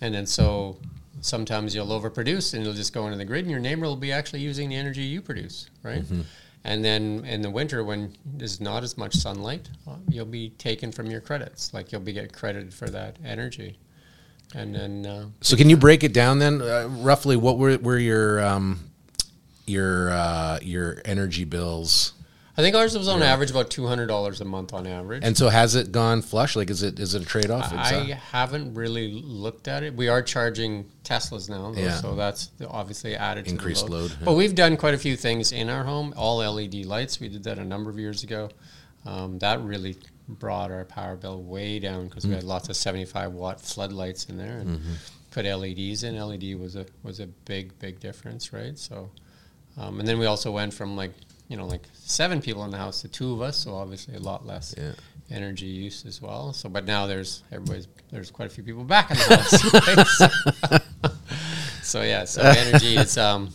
and 0.00 0.14
then 0.14 0.26
so 0.26 0.76
sometimes 1.24 1.74
you'll 1.74 1.88
overproduce 1.88 2.54
and 2.54 2.62
you'll 2.62 2.74
just 2.74 2.92
go 2.92 3.06
into 3.06 3.16
the 3.16 3.24
grid, 3.24 3.44
and 3.44 3.50
your 3.50 3.60
neighbor 3.60 3.86
will 3.86 3.96
be 3.96 4.12
actually 4.12 4.40
using 4.40 4.68
the 4.68 4.76
energy 4.76 5.02
you 5.02 5.22
produce, 5.22 5.70
right? 5.82 6.02
Mm-hmm. 6.02 6.20
And 6.64 6.84
then 6.84 7.24
in 7.26 7.42
the 7.42 7.50
winter, 7.50 7.84
when 7.84 8.14
there's 8.24 8.60
not 8.60 8.82
as 8.82 8.96
much 8.96 9.14
sunlight, 9.14 9.68
you'll 10.08 10.24
be 10.24 10.50
taken 10.50 10.92
from 10.92 11.10
your 11.10 11.20
credits. 11.20 11.74
Like 11.74 11.92
you'll 11.92 12.00
be 12.00 12.12
getting 12.12 12.30
credited 12.30 12.72
for 12.72 12.88
that 12.90 13.16
energy, 13.24 13.78
and 14.54 14.74
then 14.74 15.06
uh, 15.06 15.26
So 15.40 15.56
can 15.56 15.68
you 15.68 15.76
break 15.76 16.04
it 16.04 16.14
down 16.14 16.38
then? 16.38 16.62
Uh, 16.62 16.88
roughly, 16.90 17.36
what 17.36 17.58
were 17.58 17.76
were 17.78 17.98
your 17.98 18.44
um, 18.44 18.90
your 19.66 20.10
uh, 20.10 20.58
your 20.62 21.02
energy 21.04 21.44
bills? 21.44 22.12
I 22.56 22.62
think 22.62 22.76
ours 22.76 22.96
was 22.96 23.08
on 23.08 23.20
average 23.22 23.50
about 23.50 23.68
two 23.70 23.86
hundred 23.86 24.06
dollars 24.06 24.40
a 24.40 24.44
month 24.44 24.72
on 24.72 24.86
average. 24.86 25.24
And 25.24 25.36
so 25.36 25.48
has 25.48 25.74
it 25.74 25.90
gone 25.90 26.22
flush? 26.22 26.54
Like, 26.54 26.70
is 26.70 26.82
it 26.84 27.00
is 27.00 27.14
it 27.14 27.22
a 27.22 27.24
trade 27.24 27.50
off? 27.50 27.72
I 27.72 28.18
haven't 28.30 28.74
really 28.74 29.10
looked 29.12 29.66
at 29.66 29.82
it. 29.82 29.94
We 29.94 30.08
are 30.08 30.22
charging 30.22 30.84
Teslas 31.02 31.48
now, 31.50 31.72
though, 31.72 31.80
Yeah. 31.80 31.94
so 31.96 32.14
that's 32.14 32.50
obviously 32.68 33.16
added 33.16 33.46
to 33.46 33.50
Increased 33.50 33.86
the 33.86 33.90
load. 33.92 34.00
load, 34.02 34.10
yeah. 34.12 34.24
But 34.24 34.34
we've 34.34 34.54
done 34.54 34.76
quite 34.76 34.94
a 34.94 34.98
few 34.98 35.16
things 35.16 35.50
in 35.50 35.68
our 35.68 35.82
home. 35.82 36.14
All 36.16 36.36
LED 36.38 36.84
lights. 36.84 37.18
We 37.18 37.28
did 37.28 37.42
that 37.44 37.58
a 37.58 37.64
number 37.64 37.90
of 37.90 37.98
years 37.98 38.22
ago. 38.22 38.50
um, 39.04 39.38
that 39.40 39.60
really 39.60 39.96
brought 40.26 40.70
our 40.70 40.84
power 40.86 41.16
bill 41.16 41.42
way 41.42 41.78
down 41.78 42.06
because 42.08 42.26
we 42.26 42.32
had 42.34 42.42
lots 42.44 42.70
of 42.70 42.76
75 42.76 43.32
watt 43.32 43.60
floodlights 43.60 44.24
in 44.30 44.38
there 44.38 44.58
and 44.58 44.80
put 45.32 45.44
LEDs 45.44 46.04
in. 46.04 46.16
LED 46.16 46.54
was 46.58 46.76
a 46.76 46.86
was 47.02 47.18
a 47.20 47.26
big 47.26 47.76
big 47.80 47.98
difference, 48.00 48.52
right? 48.52 48.78
So, 48.78 49.10
um, 49.76 49.98
and 49.98 50.08
then 50.08 50.18
we 50.18 50.26
also 50.26 50.50
went 50.52 50.72
from 50.72 50.96
like 50.96 51.12
you 51.54 51.60
know 51.60 51.66
like 51.68 51.82
seven 51.94 52.40
people 52.42 52.64
in 52.64 52.72
the 52.72 52.76
house 52.76 53.02
the 53.02 53.06
two 53.08 53.32
of 53.32 53.40
us, 53.40 53.56
so 53.56 53.76
obviously 53.76 54.16
a 54.16 54.18
lot 54.18 54.44
less 54.44 54.74
Yeah. 54.76 54.90
energy 55.30 55.66
use 55.66 56.04
as 56.04 56.20
well. 56.20 56.52
So, 56.52 56.68
but 56.68 56.84
now 56.84 57.06
there's 57.06 57.44
everybody's 57.52 57.86
there's 58.10 58.32
quite 58.32 58.46
a 58.50 58.54
few 58.56 58.64
people 58.64 58.82
back 58.82 59.12
in 59.12 59.16
the 59.18 59.36
house. 59.36 60.68
right? 60.68 60.80
so, 61.04 61.10
so 61.82 62.02
yeah, 62.02 62.24
so 62.24 62.42
energy 62.42 62.96
is 62.96 63.16
um 63.16 63.50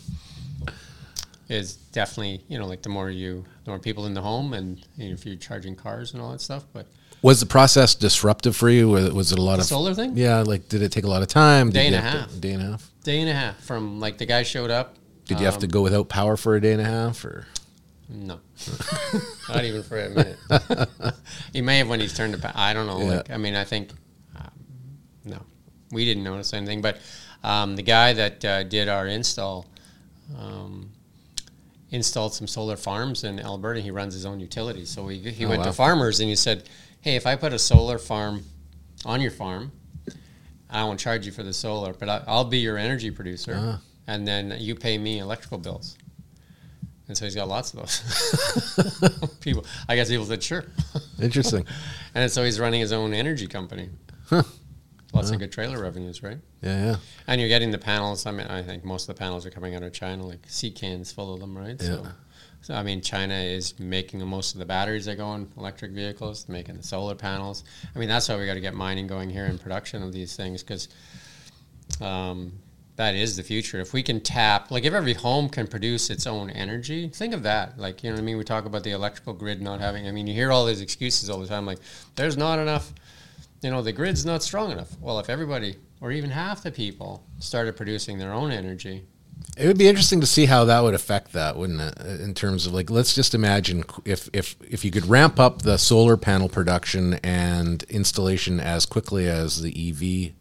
is 1.50 1.76
definitely 1.92 2.42
you 2.48 2.58
know 2.58 2.66
like 2.66 2.80
the 2.80 2.88
more 2.88 3.10
you 3.10 3.44
the 3.64 3.70
more 3.70 3.78
people 3.78 4.06
in 4.06 4.14
the 4.14 4.22
home 4.22 4.54
and 4.54 4.80
you 4.96 5.08
know, 5.08 5.12
if 5.12 5.26
you're 5.26 5.36
charging 5.36 5.74
cars 5.76 6.14
and 6.14 6.22
all 6.22 6.32
that 6.32 6.40
stuff, 6.40 6.64
but 6.72 6.86
Was 7.22 7.40
the 7.40 7.46
process 7.46 7.94
disruptive 7.94 8.56
for 8.56 8.70
you? 8.70 8.88
Was 8.88 9.30
it 9.32 9.38
a 9.38 9.42
lot 9.42 9.56
the 9.56 9.60
of 9.62 9.66
solar 9.66 9.92
thing. 9.94 10.16
Yeah, 10.16 10.40
like 10.40 10.70
did 10.70 10.80
it 10.80 10.90
take 10.90 11.04
a 11.04 11.08
lot 11.14 11.20
of 11.20 11.28
time? 11.28 11.68
Day 11.68 11.90
Did 11.90 11.96
and 11.98 12.06
a 12.06 12.10
half. 12.10 12.40
day 12.40 12.52
and 12.52 12.62
a 12.62 12.66
half. 12.70 12.90
Day 13.04 13.20
and 13.20 13.28
a 13.28 13.34
half 13.34 13.56
from 13.60 14.00
like 14.00 14.16
the 14.16 14.26
guy 14.26 14.42
showed 14.42 14.70
up. 14.70 14.96
Did 15.26 15.38
you 15.38 15.44
have 15.46 15.58
to 15.58 15.66
um, 15.66 15.70
go 15.70 15.82
without 15.82 16.08
power 16.08 16.36
for 16.36 16.56
a 16.56 16.60
day 16.60 16.72
and 16.72 16.80
a 16.82 16.84
half, 16.84 17.24
or 17.24 17.46
No, 18.12 18.40
not 19.48 19.64
even 19.64 19.82
for 19.84 20.00
a 20.00 20.08
minute. 20.10 20.38
he 21.52 21.60
may 21.62 21.78
have 21.78 21.88
when 21.88 22.00
he's 22.00 22.12
turned 22.16 22.34
to. 22.34 22.40
pa- 22.40 22.52
I 22.54 22.72
don't 22.74 22.86
know. 22.88 22.98
Yeah. 23.00 23.16
Like 23.18 23.30
I 23.30 23.36
mean, 23.36 23.54
I 23.54 23.62
think 23.64 23.90
um, 24.36 24.50
no, 25.24 25.40
we 25.92 26.04
didn't 26.04 26.24
notice 26.24 26.52
anything. 26.52 26.82
But 26.82 26.98
um, 27.44 27.76
the 27.76 27.82
guy 27.82 28.12
that 28.14 28.44
uh, 28.44 28.62
did 28.64 28.88
our 28.88 29.06
install 29.06 29.66
um, 30.36 30.90
installed 31.90 32.34
some 32.34 32.46
solar 32.48 32.76
farms 32.76 33.22
in 33.24 33.38
Alberta. 33.40 33.80
He 33.80 33.90
runs 33.92 34.14
his 34.14 34.26
own 34.26 34.40
utilities, 34.40 34.90
so 34.90 35.06
he 35.08 35.18
he 35.30 35.44
Oh, 35.46 35.48
went 35.48 35.60
wow. 35.60 35.66
to 35.66 35.72
farmers 35.72 36.18
and 36.20 36.28
he 36.28 36.36
said, 36.36 36.68
"Hey, 37.00 37.14
if 37.16 37.26
I 37.26 37.36
put 37.36 37.52
a 37.52 37.58
solar 37.60 37.98
farm 37.98 38.44
on 39.04 39.20
your 39.20 39.30
farm, 39.30 39.70
I 40.68 40.82
won't 40.84 40.98
charge 40.98 41.26
you 41.26 41.32
for 41.32 41.42
the 41.44 41.52
solar, 41.54 41.92
but 41.92 42.08
I, 42.08 42.24
I'll 42.26 42.44
be 42.44 42.58
your 42.58 42.76
energy 42.76 43.10
producer, 43.12 43.54
Ah. 43.56 43.80
and 44.08 44.26
then 44.26 44.56
you 44.58 44.74
pay 44.74 44.98
me 44.98 45.20
electrical 45.20 45.58
bills." 45.58 45.96
And 47.10 47.16
so 47.18 47.24
he's 47.24 47.34
got 47.34 47.48
lots 47.48 47.74
of 47.74 47.80
those. 47.80 49.28
people, 49.40 49.66
I 49.88 49.96
guess 49.96 50.08
people 50.10 50.26
said 50.26 50.40
sure, 50.44 50.64
interesting? 51.20 51.66
and 52.14 52.30
so 52.30 52.44
he's 52.44 52.60
running 52.60 52.80
his 52.80 52.92
own 52.92 53.12
energy 53.14 53.48
company. 53.48 53.88
Huh. 54.26 54.44
Lots 55.12 55.32
of 55.32 55.40
good 55.40 55.50
trailer 55.50 55.82
revenues, 55.82 56.22
right? 56.22 56.38
Yeah, 56.62 56.84
yeah. 56.84 56.96
And 57.26 57.40
you're 57.40 57.48
getting 57.48 57.72
the 57.72 57.78
panels. 57.78 58.26
I 58.26 58.30
mean, 58.30 58.46
I 58.46 58.62
think 58.62 58.84
most 58.84 59.08
of 59.08 59.16
the 59.16 59.18
panels 59.18 59.44
are 59.44 59.50
coming 59.50 59.74
out 59.74 59.82
of 59.82 59.92
China, 59.92 60.24
like 60.24 60.46
sea 60.46 60.70
cans 60.70 61.10
full 61.10 61.34
of 61.34 61.40
them, 61.40 61.58
right? 61.58 61.82
So, 61.82 62.00
Yeah. 62.04 62.12
so 62.60 62.74
I 62.74 62.84
mean, 62.84 63.00
China 63.00 63.34
is 63.34 63.76
making 63.80 64.24
most 64.24 64.54
of 64.54 64.60
the 64.60 64.66
batteries 64.66 65.06
that 65.06 65.16
go 65.16 65.34
in 65.34 65.48
electric 65.56 65.90
vehicles, 65.90 66.48
making 66.48 66.76
the 66.76 66.84
solar 66.84 67.16
panels. 67.16 67.64
I 67.92 67.98
mean, 67.98 68.08
that's 68.08 68.28
why 68.28 68.36
we 68.36 68.46
got 68.46 68.54
to 68.54 68.60
get 68.60 68.74
mining 68.74 69.08
going 69.08 69.30
here 69.30 69.46
in 69.46 69.58
production 69.58 70.04
of 70.04 70.12
these 70.12 70.36
things 70.36 70.62
because 70.62 70.86
um, 72.00 72.52
that 73.00 73.14
is 73.14 73.36
the 73.36 73.42
future. 73.42 73.80
If 73.80 73.92
we 73.92 74.02
can 74.02 74.20
tap, 74.20 74.70
like, 74.70 74.84
if 74.84 74.94
every 74.94 75.14
home 75.14 75.48
can 75.48 75.66
produce 75.66 76.10
its 76.10 76.26
own 76.26 76.50
energy, 76.50 77.08
think 77.08 77.34
of 77.34 77.42
that. 77.42 77.78
Like, 77.78 78.04
you 78.04 78.10
know 78.10 78.14
what 78.14 78.22
I 78.22 78.24
mean? 78.24 78.38
We 78.38 78.44
talk 78.44 78.64
about 78.66 78.84
the 78.84 78.92
electrical 78.92 79.32
grid 79.32 79.60
not 79.60 79.80
having. 79.80 80.06
I 80.06 80.12
mean, 80.12 80.26
you 80.26 80.34
hear 80.34 80.52
all 80.52 80.66
these 80.66 80.80
excuses 80.80 81.28
all 81.28 81.40
the 81.40 81.46
time, 81.48 81.66
like, 81.66 81.78
there's 82.14 82.36
not 82.36 82.58
enough 82.58 82.92
you 83.62 83.70
know, 83.70 83.82
the 83.82 83.92
grid's 83.92 84.24
not 84.24 84.42
strong 84.42 84.72
enough. 84.72 84.98
Well, 85.00 85.18
if 85.18 85.28
everybody, 85.28 85.76
or 86.00 86.12
even 86.12 86.30
half 86.30 86.62
the 86.62 86.70
people, 86.70 87.24
started 87.38 87.76
producing 87.76 88.18
their 88.18 88.32
own 88.32 88.50
energy, 88.50 89.04
It 89.56 89.66
would 89.66 89.78
be 89.78 89.88
interesting 89.88 90.20
to 90.20 90.26
see 90.26 90.46
how 90.46 90.64
that 90.66 90.82
would 90.82 90.94
affect 90.94 91.32
that, 91.32 91.56
wouldn't 91.56 91.80
it? 91.80 92.20
In 92.20 92.34
terms 92.34 92.66
of 92.66 92.74
like, 92.74 92.90
let's 92.90 93.14
just 93.14 93.34
imagine 93.34 93.84
if 94.04 94.28
if 94.32 94.56
if 94.68 94.84
you 94.84 94.90
could 94.90 95.06
ramp 95.06 95.40
up 95.40 95.62
the 95.62 95.78
solar 95.78 96.16
panel 96.16 96.48
production 96.48 97.14
and 97.24 97.82
installation 97.84 98.60
as 98.60 98.86
quickly 98.86 99.26
as 99.26 99.62
the 99.62 99.72
EV 99.90 100.34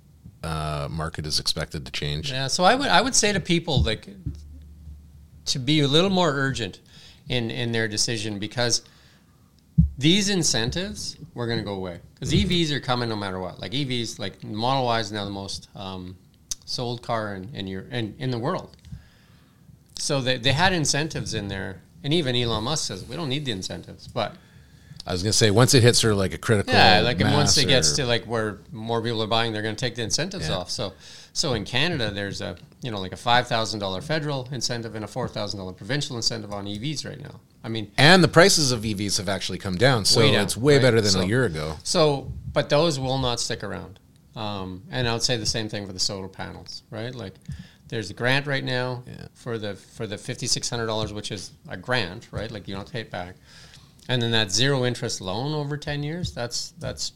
uh, 0.43 0.87
market 0.89 1.25
is 1.25 1.39
expected 1.39 1.85
to 1.85 1.91
change. 1.91 2.31
yeah. 2.31 2.47
So 2.47 2.63
I 2.63 2.75
would 2.75 2.87
I 2.87 3.01
would 3.01 3.15
say 3.15 3.33
to 3.33 3.39
people 3.39 3.81
like 3.83 4.07
to 5.45 5.59
be 5.59 5.81
a 5.81 5.87
little 5.87 6.09
more 6.09 6.31
urgent 6.31 6.79
in 7.27 7.51
in 7.51 7.71
their 7.71 7.87
decision 7.87 8.39
because 8.39 8.81
these 9.97 10.29
incentives 10.29 11.17
were 11.33 11.45
going 11.45 11.59
to 11.59 11.65
go 11.65 11.73
away 11.73 11.99
because 12.13 12.33
EVs 12.33 12.71
are 12.71 12.79
coming 12.79 13.09
no 13.09 13.15
matter 13.15 13.39
what. 13.39 13.59
Like 13.59 13.71
EVs, 13.71 14.19
like 14.19 14.43
Model 14.43 14.85
Y 14.85 14.99
is 14.99 15.11
now 15.11 15.25
the 15.25 15.31
most 15.31 15.69
um, 15.75 16.15
sold 16.65 17.01
car 17.01 17.35
in 17.35 17.49
in, 17.53 17.67
your, 17.67 17.81
in 17.83 18.15
in 18.17 18.31
the 18.31 18.39
world. 18.39 18.75
So 19.97 20.21
they 20.21 20.37
they 20.37 20.53
had 20.53 20.73
incentives 20.73 21.33
in 21.33 21.49
there, 21.49 21.81
and 22.03 22.13
even 22.13 22.35
Elon 22.35 22.63
Musk 22.63 22.87
says 22.87 23.05
we 23.05 23.15
don't 23.15 23.29
need 23.29 23.45
the 23.45 23.51
incentives, 23.51 24.07
but 24.07 24.35
I 25.09 25.11
was 25.11 25.23
gonna 25.23 25.33
say 25.33 25.49
once 25.49 25.73
it 25.73 25.81
hits 25.81 25.99
sort 25.99 26.11
of 26.13 26.19
like 26.19 26.33
a 26.35 26.37
critical 26.37 26.71
Yeah, 26.73 27.01
like 27.01 27.19
and 27.19 27.33
once 27.33 27.57
it 27.57 27.67
gets 27.67 27.93
to 27.93 28.05
like 28.05 28.25
where 28.25 28.59
more 28.71 29.01
people 29.01 29.23
are 29.23 29.27
buying, 29.27 29.51
they're 29.51 29.63
going 29.63 29.75
to 29.75 29.79
take 29.79 29.95
the 29.95 30.03
incentives 30.03 30.47
Yeah. 30.47 30.55
off. 30.57 30.69
So, 30.69 30.93
so 31.33 31.53
in 31.55 31.65
Canada, 31.65 32.11
there's 32.11 32.41
a 32.41 32.55
you 32.83 32.91
know 32.91 32.99
like 32.99 33.11
a 33.11 33.17
five 33.17 33.47
thousand 33.47 33.79
dollar 33.79 34.01
federal 34.01 34.47
incentive 34.51 34.93
and 34.93 35.03
a 35.03 35.07
four 35.07 35.27
thousand 35.27 35.59
dollar 35.59 35.73
provincial 35.73 36.15
incentive 36.15 36.53
on 36.53 36.65
EVs 36.67 37.05
right 37.07 37.19
now. 37.19 37.39
I 37.63 37.69
mean, 37.69 37.91
and 37.97 38.23
the 38.23 38.27
prices 38.27 38.71
of 38.71 38.83
EVs 38.83 39.17
have 39.17 39.27
actually 39.27 39.57
come 39.57 39.77
down, 39.77 40.05
so 40.05 40.19
Way 40.19 40.31
down, 40.33 40.43
it's 40.43 40.55
way 40.55 40.75
right? 40.75 40.81
better 40.83 41.01
than 41.01 41.11
So- 41.11 41.21
a 41.21 41.25
year 41.25 41.45
ago. 41.45 41.77
so 41.83 42.31
but 42.53 42.69
those 42.69 42.99
will 42.99 43.17
not 43.17 43.39
stick 43.39 43.63
around. 43.63 43.99
Um, 44.35 44.83
and 44.91 45.07
I 45.09 45.13
would 45.13 45.23
say 45.23 45.37
the 45.37 45.45
same 45.45 45.69
thing 45.69 45.85
for 45.87 45.91
the 45.93 45.99
solar 45.99 46.27
panels, 46.27 46.83
right? 46.91 47.13
Like, 47.13 47.33
there's 47.89 48.09
a 48.11 48.13
grant 48.13 48.45
right 48.47 48.63
now 48.63 49.03
Yeah. 49.07 49.27
for 49.33 49.57
the 49.57 49.73
for 49.75 50.05
the 50.05 50.19
fifty 50.19 50.45
six 50.45 50.69
hundred 50.69 50.85
dollars, 50.85 51.11
which 51.13 51.31
is 51.31 51.49
a 51.67 51.75
grant, 51.77 52.27
right? 52.31 52.51
Like 52.51 52.67
you 52.67 52.75
don't 52.75 52.89
pay 52.91 53.01
it 53.01 53.09
back, 53.11 53.35
and 54.09 54.21
then 54.21 54.31
that 54.31 54.51
zero 54.51 54.83
interest 54.85 55.21
loan 55.21 55.53
over 55.53 55.77
ten 55.77 56.03
years. 56.03 56.33
That's 56.33 56.71
that's 56.79 57.13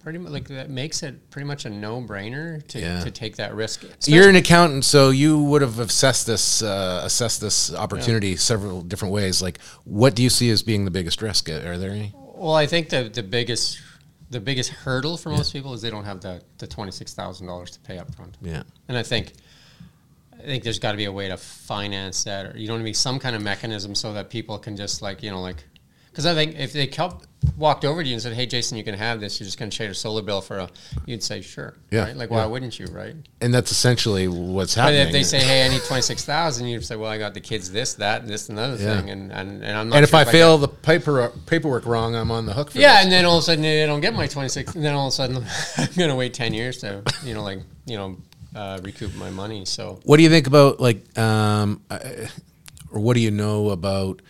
pretty 0.00 0.18
much 0.18 0.30
like 0.30 0.46
that 0.48 0.70
makes 0.70 1.02
it 1.02 1.30
pretty 1.30 1.46
much 1.46 1.64
a 1.64 1.70
no 1.70 2.00
brainer 2.00 2.64
to, 2.68 2.78
Yeah. 2.78 3.02
to 3.02 3.10
take 3.10 3.34
that 3.36 3.56
risk. 3.56 3.82
You're 4.06 4.28
an 4.28 4.36
accountant, 4.36 4.84
so 4.84 5.10
you 5.10 5.42
would 5.42 5.62
have 5.62 5.80
assessed 5.80 6.28
this 6.28 6.62
uh, 6.62 7.00
assessed 7.04 7.40
this 7.40 7.74
opportunity 7.74 8.36
several 8.36 8.82
different 8.82 9.12
ways. 9.12 9.42
Like, 9.42 9.58
what 9.82 10.14
do 10.14 10.22
you 10.22 10.30
see 10.30 10.50
as 10.50 10.62
being 10.62 10.84
the 10.84 10.92
biggest 10.92 11.20
risk? 11.22 11.48
Are 11.48 11.76
there 11.76 11.90
any? 11.90 12.14
Well, 12.14 12.54
I 12.54 12.66
think 12.66 12.90
the 12.90 13.10
the 13.12 13.22
biggest 13.24 13.80
the 14.30 14.40
biggest 14.40 14.70
hurdle 14.70 15.16
for 15.16 15.30
most 15.30 15.52
people 15.52 15.72
is 15.72 15.82
they 15.82 15.90
don't 15.90 16.04
have 16.04 16.20
the 16.20 16.42
the 16.58 16.66
twenty 16.66 16.92
six 16.92 17.14
thousand 17.14 17.46
dollars 17.46 17.70
to 17.72 17.80
pay 17.80 17.98
up 17.98 18.14
front. 18.14 18.36
Yeah. 18.42 18.62
And 18.88 18.96
I 18.98 19.02
think 19.02 19.32
I 20.38 20.42
think 20.42 20.62
there's 20.62 20.78
got 20.78 20.92
to 20.92 20.96
be 20.98 21.06
a 21.06 21.12
way 21.12 21.28
to 21.28 21.36
finance 21.36 22.24
that, 22.24 22.46
or 22.46 22.58
you 22.58 22.68
know 22.68 22.74
what 22.74 22.80
I 22.80 22.84
mean, 22.84 22.94
some 22.94 23.18
kind 23.18 23.34
of 23.34 23.42
mechanism 23.42 23.94
so 23.94 24.12
that 24.12 24.28
people 24.30 24.58
can 24.58 24.76
just 24.76 25.00
like 25.02 25.22
you 25.22 25.30
know 25.30 25.40
like, 25.40 25.64
because 26.16 26.24
I 26.24 26.32
think 26.34 26.58
if 26.58 26.72
they 26.72 26.86
come, 26.86 27.20
walked 27.58 27.84
over 27.84 28.02
to 28.02 28.08
you 28.08 28.14
and 28.14 28.22
said, 28.22 28.32
"Hey, 28.32 28.46
Jason, 28.46 28.78
you 28.78 28.84
can 28.84 28.94
have 28.94 29.20
this. 29.20 29.38
You're 29.38 29.44
just 29.44 29.58
going 29.58 29.70
to 29.70 29.76
trade 29.76 29.90
a 29.90 29.94
solar 29.94 30.22
bill 30.22 30.40
for 30.40 30.56
a," 30.56 30.70
you'd 31.04 31.22
say, 31.22 31.42
"Sure." 31.42 31.74
Yeah, 31.90 32.04
Right? 32.04 32.16
Like, 32.16 32.30
yeah. 32.30 32.36
why 32.36 32.46
wouldn't 32.46 32.78
you? 32.78 32.86
Right. 32.86 33.14
And 33.42 33.52
that's 33.52 33.70
essentially 33.70 34.26
what's 34.26 34.74
But 34.76 34.80
happening. 34.80 35.00
if 35.08 35.12
they 35.12 35.22
say, 35.22 35.40
"Hey, 35.40 35.66
I 35.66 35.68
need 35.68 35.82
twenty 35.86 36.00
six 36.00 36.24
thousand, 36.24 36.68
you'd 36.68 36.86
say, 36.86 36.96
"Well, 36.96 37.10
I 37.10 37.18
got 37.18 37.34
the 37.34 37.40
kids 37.40 37.70
this, 37.70 37.92
that, 37.94 38.22
and 38.22 38.30
this, 38.30 38.48
and 38.48 38.58
another 38.58 38.82
Yeah. 38.82 38.96
thing," 38.98 39.10
and 39.10 39.30
and, 39.30 39.62
and 39.62 39.76
I'm 39.76 39.90
not. 39.90 39.96
and 39.96 40.04
if 40.04 40.10
sure 40.10 40.20
I 40.20 40.24
got- 40.24 40.32
fail 40.32 40.56
the 40.56 40.68
paper 40.68 41.30
paperwork 41.44 41.84
wrong, 41.84 42.14
I'm 42.16 42.30
on 42.30 42.46
the 42.46 42.54
hook 42.54 42.70
for 42.70 42.78
yeah, 42.78 42.94
this. 42.94 43.04
and 43.04 43.12
then 43.12 43.26
all 43.26 43.36
of 43.36 43.42
a 43.42 43.44
sudden 43.44 43.60
they 43.62 43.84
don't 43.84 44.00
get 44.00 44.14
my 44.14 44.26
26, 44.26 44.74
and 44.74 44.82
then 44.82 44.94
all 44.94 45.08
of 45.08 45.12
a 45.12 45.14
sudden 45.14 45.36
I'm 45.76 45.88
going 45.98 46.08
to 46.08 46.16
wait 46.16 46.32
10 46.32 46.54
years 46.54 46.78
to, 46.78 47.02
you 47.24 47.34
know, 47.34 47.42
like, 47.42 47.60
you 47.84 47.96
know, 47.98 48.16
uh, 48.54 48.80
recoup 48.82 49.14
my 49.16 49.28
money. 49.28 49.66
So, 49.66 50.00
What 50.04 50.16
do 50.16 50.22
you 50.22 50.30
think 50.30 50.46
about 50.46 50.80
like, 50.80 51.18
um, 51.18 51.82
or 52.90 53.00
what 53.00 53.12
do 53.14 53.20
you 53.20 53.30
know 53.30 53.68
about 53.68 54.22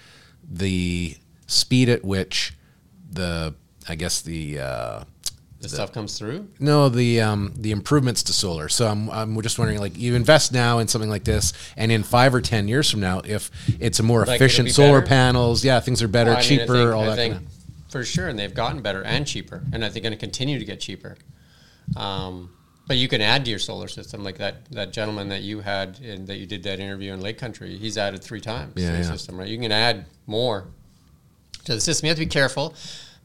the 0.50 1.16
speed 1.46 1.88
at 1.88 2.04
which 2.04 2.54
the, 3.10 3.54
I 3.88 3.94
guess 3.94 4.20
the, 4.22 4.58
uh, 4.60 5.04
the 5.60 5.68
stuff 5.70 5.92
comes 5.92 6.18
through. 6.18 6.48
no, 6.60 6.88
the 6.90 7.22
um, 7.22 7.52
the 7.56 7.70
improvements 7.72 8.22
to 8.24 8.32
solar. 8.32 8.68
So 8.68 8.86
I'm 8.86 9.08
I'm 9.10 9.40
just 9.40 9.58
wondering, 9.58 9.80
like, 9.80 9.96
you 9.98 10.14
invest 10.14 10.52
now 10.52 10.78
in 10.80 10.86
something 10.86 11.08
like 11.10 11.24
this, 11.24 11.52
and 11.76 11.90
in 11.90 12.02
five 12.02 12.34
or 12.34 12.40
ten 12.42 12.68
years 12.68 12.90
from 12.90 13.00
now, 13.00 13.22
if 13.24 13.50
it's 13.80 13.98
a 13.98 14.02
more 14.02 14.20
Like, 14.20 14.28
it'll 14.28 14.34
efficient 14.44 14.66
be 14.66 14.72
solar 14.72 15.00
better? 15.00 15.06
panels, 15.08 15.64
yeah, 15.64 15.80
things 15.80 16.02
are 16.02 16.08
better, 16.08 16.30
I 16.30 16.34
mean, 16.34 16.38
I 16.40 16.42
cheaper, 16.42 16.66
think- 16.66 16.94
all 16.94 17.02
I 17.04 17.06
that 17.06 17.16
think 17.16 17.34
kind 17.34 17.46
of. 17.46 17.52
For 17.90 18.04
sure, 18.04 18.28
and 18.28 18.38
they've 18.38 18.52
gotten 18.52 18.82
better 18.82 19.02
and 19.02 19.26
cheaper, 19.26 19.62
and 19.72 19.82
I 19.84 19.88
think 19.88 20.02
going 20.02 20.12
to 20.12 20.18
continue 20.18 20.58
to 20.58 20.64
get 20.64 20.78
cheaper. 20.80 21.16
Um, 21.96 22.50
but 22.86 22.96
you 22.98 23.08
can 23.08 23.20
add 23.20 23.44
to 23.46 23.50
your 23.50 23.58
solar 23.58 23.88
system, 23.88 24.22
like 24.22 24.38
that, 24.38 24.70
that 24.72 24.92
gentleman 24.92 25.28
that 25.30 25.42
you 25.42 25.60
had 25.60 25.98
in, 26.00 26.26
that 26.26 26.36
you 26.36 26.46
did 26.46 26.62
that 26.64 26.78
interview 26.80 27.12
in 27.14 27.20
Lake 27.20 27.38
Country. 27.38 27.76
He's 27.78 27.96
added 27.96 28.22
three 28.22 28.40
times 28.40 28.74
Yeah, 28.76 28.90
to 28.90 28.92
the 28.98 29.02
yeah. 29.02 29.10
system, 29.10 29.38
right? 29.38 29.48
You 29.48 29.58
can 29.58 29.72
add 29.72 30.04
more 30.26 30.68
to 31.66 31.74
the 31.74 31.80
system. 31.80 32.06
You 32.06 32.10
have 32.10 32.18
to 32.18 32.24
be 32.24 32.30
careful 32.30 32.74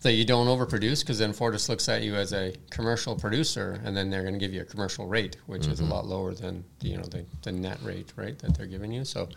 that 0.01 0.13
you 0.13 0.25
don't 0.25 0.47
overproduce, 0.47 1.01
because 1.01 1.19
then 1.19 1.31
Fortis 1.31 1.69
looks 1.69 1.87
at 1.87 2.01
you 2.01 2.15
as 2.15 2.33
a 2.33 2.53
commercial 2.71 3.15
producer, 3.15 3.79
and 3.85 3.95
then 3.95 4.09
they're 4.09 4.23
going 4.23 4.33
to 4.33 4.39
give 4.39 4.51
you 4.53 4.61
a 4.61 4.65
commercial 4.65 5.05
rate, 5.07 5.37
which 5.45 5.67
is 5.67 5.79
a 5.79 5.83
Mm-hmm. 5.83 5.91
lot 5.91 6.07
lower 6.07 6.33
than 6.33 6.63
you 6.81 6.97
know 6.97 7.03
the, 7.03 7.23
the 7.43 7.51
net 7.51 7.77
rate, 7.83 8.11
right, 8.15 8.37
that 8.39 8.57
they're 8.57 8.65
giving 8.65 8.91
you. 8.91 9.05
So 9.05 9.29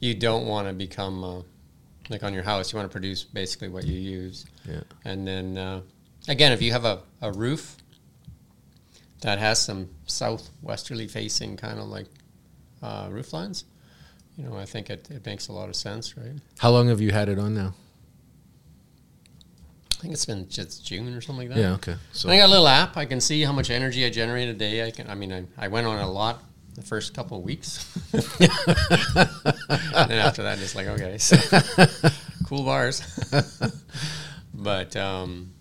you 0.00 0.14
don't 0.14 0.46
want 0.46 0.66
to 0.68 0.74
become 0.74 1.22
uh, 1.24 1.42
like 2.10 2.24
on 2.24 2.34
your 2.34 2.42
house. 2.42 2.72
You 2.72 2.76
want 2.78 2.90
to 2.90 2.92
produce 2.92 3.22
basically 3.22 3.68
what 3.68 3.84
you 3.84 3.98
use. 3.98 4.46
Yeah. 4.68 4.80
And 5.04 5.26
then 5.26 5.56
uh, 5.56 5.80
again, 6.26 6.50
if 6.52 6.60
you 6.60 6.72
have 6.72 6.84
a, 6.84 6.98
a 7.22 7.30
roof 7.32 7.76
that 9.20 9.38
has 9.38 9.60
some 9.60 9.88
southwesterly 10.06 11.06
facing 11.06 11.56
kind 11.56 11.78
of 11.78 11.86
like 11.86 12.08
uh, 12.82 13.06
roof 13.10 13.32
lines, 13.32 13.64
you 14.36 14.44
know, 14.44 14.56
I 14.56 14.64
think 14.66 14.90
it, 14.90 15.08
it 15.10 15.24
makes 15.24 15.46
a 15.48 15.52
lot 15.52 15.68
of 15.68 15.76
sense, 15.76 16.16
right? 16.16 16.34
How 16.58 16.70
long 16.70 16.88
have 16.88 17.00
you 17.00 17.12
had 17.12 17.28
it 17.28 17.38
on 17.38 17.54
now? 17.54 17.74
Think 20.04 20.12
it's 20.12 20.26
been 20.26 20.46
just 20.50 20.84
June 20.84 21.14
or 21.14 21.22
something 21.22 21.48
like 21.48 21.56
that. 21.56 21.60
Yeah. 21.60 21.72
Okay. 21.76 21.96
So 22.12 22.28
I 22.28 22.36
got 22.36 22.46
a 22.46 22.50
little 22.50 22.68
app. 22.68 22.98
I 22.98 23.06
can 23.06 23.22
see 23.22 23.40
how 23.40 23.52
much 23.52 23.70
energy 23.70 24.04
I 24.04 24.10
generate 24.10 24.50
a 24.50 24.52
day. 24.52 24.86
I 24.86 24.90
can. 24.90 25.08
I 25.08 25.14
mean, 25.14 25.32
I, 25.32 25.44
I 25.56 25.68
went 25.68 25.86
on 25.86 25.98
a 25.98 26.10
lot 26.10 26.42
the 26.74 26.82
first 26.82 27.14
couple 27.14 27.38
of 27.38 27.42
weeks, 27.42 27.90
and 28.12 28.22
then 30.10 30.18
after 30.18 30.42
that, 30.42 30.58
just 30.58 30.76
like 30.76 30.88
okay, 30.88 31.16
so, 31.16 31.38
cool 32.46 32.64
bars. 32.64 33.00
but 34.54 34.94
um, 34.94 35.54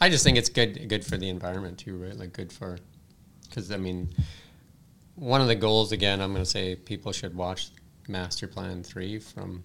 I 0.00 0.10
just 0.10 0.24
think 0.24 0.36
it's 0.36 0.48
good 0.48 0.88
good 0.88 1.06
for 1.06 1.16
the 1.16 1.28
environment 1.28 1.78
too, 1.78 1.96
right? 1.96 2.16
Like 2.16 2.32
good 2.32 2.52
for 2.52 2.78
because 3.48 3.70
I 3.70 3.76
mean, 3.76 4.08
one 5.14 5.40
of 5.40 5.46
the 5.46 5.54
goals 5.54 5.92
again, 5.92 6.20
I'm 6.20 6.32
going 6.32 6.44
to 6.44 6.50
say 6.50 6.74
people 6.74 7.12
should 7.12 7.36
watch 7.36 7.68
Master 8.08 8.48
Plan 8.48 8.82
Three 8.82 9.20
from 9.20 9.62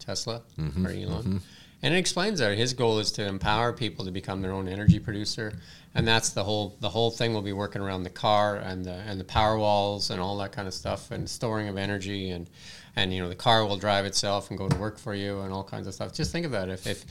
Tesla 0.00 0.42
Mm-hmm, 0.58 0.84
or 0.84 0.90
Elon. 0.90 1.42
And 1.82 1.94
it 1.94 1.96
explains 1.98 2.40
that 2.40 2.56
his 2.58 2.74
goal 2.74 2.98
is 2.98 3.10
to 3.12 3.26
empower 3.26 3.72
people 3.72 4.04
to 4.04 4.10
become 4.10 4.42
their 4.42 4.52
own 4.52 4.68
energy 4.68 4.98
producer, 4.98 5.54
and 5.94 6.06
that's 6.06 6.30
the 6.30 6.44
whole 6.44 6.76
the 6.80 6.90
whole 6.90 7.10
thing 7.10 7.32
will 7.32 7.42
be 7.42 7.54
working 7.54 7.80
around 7.80 8.02
the 8.02 8.10
car 8.10 8.56
and 8.56 8.84
the 8.84 8.92
and 8.92 9.18
the 9.18 9.24
power 9.24 9.58
walls 9.58 10.10
and 10.10 10.20
all 10.20 10.36
that 10.38 10.52
kind 10.52 10.68
of 10.68 10.74
stuff 10.74 11.10
and 11.10 11.28
storing 11.28 11.68
of 11.68 11.78
energy 11.78 12.30
and 12.30 12.50
and 12.96 13.14
you 13.14 13.22
know 13.22 13.28
the 13.28 13.34
car 13.34 13.64
will 13.64 13.78
drive 13.78 14.04
itself 14.04 14.50
and 14.50 14.58
go 14.58 14.68
to 14.68 14.76
work 14.76 14.98
for 14.98 15.14
you 15.14 15.40
and 15.40 15.52
all 15.52 15.64
kinds 15.64 15.86
of 15.86 15.94
stuff. 15.94 16.12
Just 16.12 16.32
think 16.32 16.44
about 16.44 16.68
it. 16.68 16.72
If 16.72 16.86
if 16.86 17.04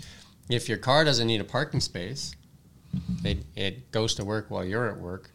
if 0.49 0.69
your 0.69 0.77
car 0.77 1.03
doesn't 1.03 1.27
need 1.27 1.41
a 1.41 1.45
parking 1.45 1.79
space, 1.79 2.35
it 3.23 3.39
it 3.55 3.91
goes 3.91 4.13
to 4.15 4.25
work 4.25 4.49
while 4.49 4.63
you're 4.63 4.87
at 4.87 4.97
work. 4.97 5.31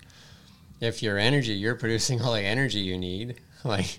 If 0.81 1.03
your 1.03 1.19
energy, 1.19 1.55
you're 1.55 1.77
producing 1.77 2.21
all 2.21 2.35
the 2.35 2.41
energy 2.41 2.81
you 2.81 2.99
need, 2.99 3.41
like 3.65 3.99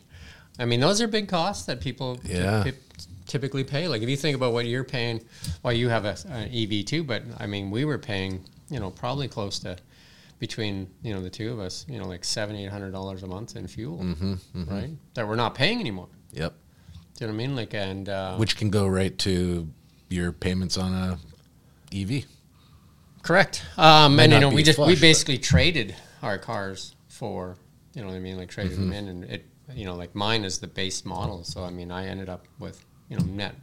I 0.58 0.66
mean, 0.66 0.80
those 0.80 1.02
are 1.02 1.08
big 1.08 1.28
costs 1.28 1.66
that 1.66 1.82
people 1.82 2.20
Yeah. 2.24 2.64
Typically 3.26 3.64
pay. 3.64 3.88
Like 3.88 4.02
if 4.02 4.10
you 4.10 4.18
think 4.18 4.36
about 4.36 4.54
what 4.54 4.66
you're 4.66 4.84
paying, 4.84 5.22
well, 5.64 5.74
you 5.74 5.90
have 5.90 6.06
a, 6.06 6.16
an 6.30 6.50
EV 6.54 6.86
too, 6.86 7.04
but 7.04 7.24
I 7.40 7.48
mean, 7.48 7.72
we 7.72 7.86
were 7.86 7.98
paying, 7.98 8.44
you 8.70 8.80
know, 8.80 8.92
probably 8.92 9.28
close 9.28 9.60
to 9.60 9.78
between 10.38 10.90
you 11.02 11.14
know 11.14 11.22
the 11.22 11.30
two 11.30 11.52
of 11.52 11.60
us, 11.60 11.86
you 11.90 11.98
know, 11.98 12.08
like 12.08 12.24
seven, 12.26 12.56
eight 12.56 12.70
hundred 12.70 12.92
dollars 12.92 13.24
a 13.24 13.28
month 13.28 13.56
in 13.56 13.68
fuel, 13.68 14.06
right? 14.54 14.90
That 15.14 15.28
we're 15.28 15.36
not 15.36 15.56
paying 15.56 15.80
anymore. 15.80 16.10
Yep. 16.34 16.54
Do 17.16 17.24
you 17.26 17.28
know 17.28 17.34
what 17.34 17.44
I 17.44 17.48
mean? 17.48 17.56
Like, 17.56 17.74
and 17.74 18.10
uh, 18.10 18.36
Which 18.36 18.58
can 18.58 18.70
go 18.70 18.86
right 18.88 19.18
to 19.20 19.70
your 20.10 20.32
payments 20.34 20.78
on 20.78 20.94
a 20.94 21.18
EV. 21.96 22.26
Correct. 23.22 23.64
Um, 23.78 24.20
and 24.20 24.32
you 24.34 24.40
know, 24.40 24.50
we 24.50 24.64
just 24.64 24.78
we 24.78 24.86
flush, 24.86 24.96
but- 24.96 25.02
basically 25.02 25.38
traded 25.38 25.96
our 26.22 26.38
cars 26.38 26.96
for, 27.08 27.58
you 27.94 28.02
know 28.02 28.08
what 28.10 28.16
I 28.16 28.20
mean, 28.20 28.38
like 28.38 28.50
traded 28.50 28.74
Mm-hmm. 28.74 28.90
them 28.90 28.94
in, 28.94 29.08
and 29.08 29.24
it, 29.26 29.46
you 29.74 29.86
know, 29.86 29.96
like 29.96 30.14
mine 30.14 30.44
is 30.44 30.60
the 30.60 30.68
base 30.68 31.06
model. 31.06 31.44
So 31.44 31.64
I 31.64 31.70
mean, 31.70 31.92
I 31.92 32.08
ended 32.08 32.28
up 32.30 32.46
with 32.60 32.84
you 33.10 33.18
know 33.18 33.26
net 33.26 33.56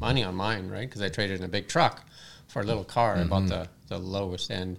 money 0.00 0.22
on 0.24 0.34
mine, 0.34 0.68
right? 0.68 0.88
Because 0.88 1.02
I 1.02 1.08
traded 1.08 1.38
in 1.40 1.44
a 1.44 1.48
big 1.48 1.68
truck 1.68 2.02
for 2.48 2.62
a 2.62 2.64
little 2.64 2.84
car. 2.84 3.14
I 3.16 3.18
Mm-hmm. 3.20 3.28
bought 3.28 3.46
the 3.48 3.68
the 3.88 3.98
lowest 3.98 4.50
end 4.50 4.78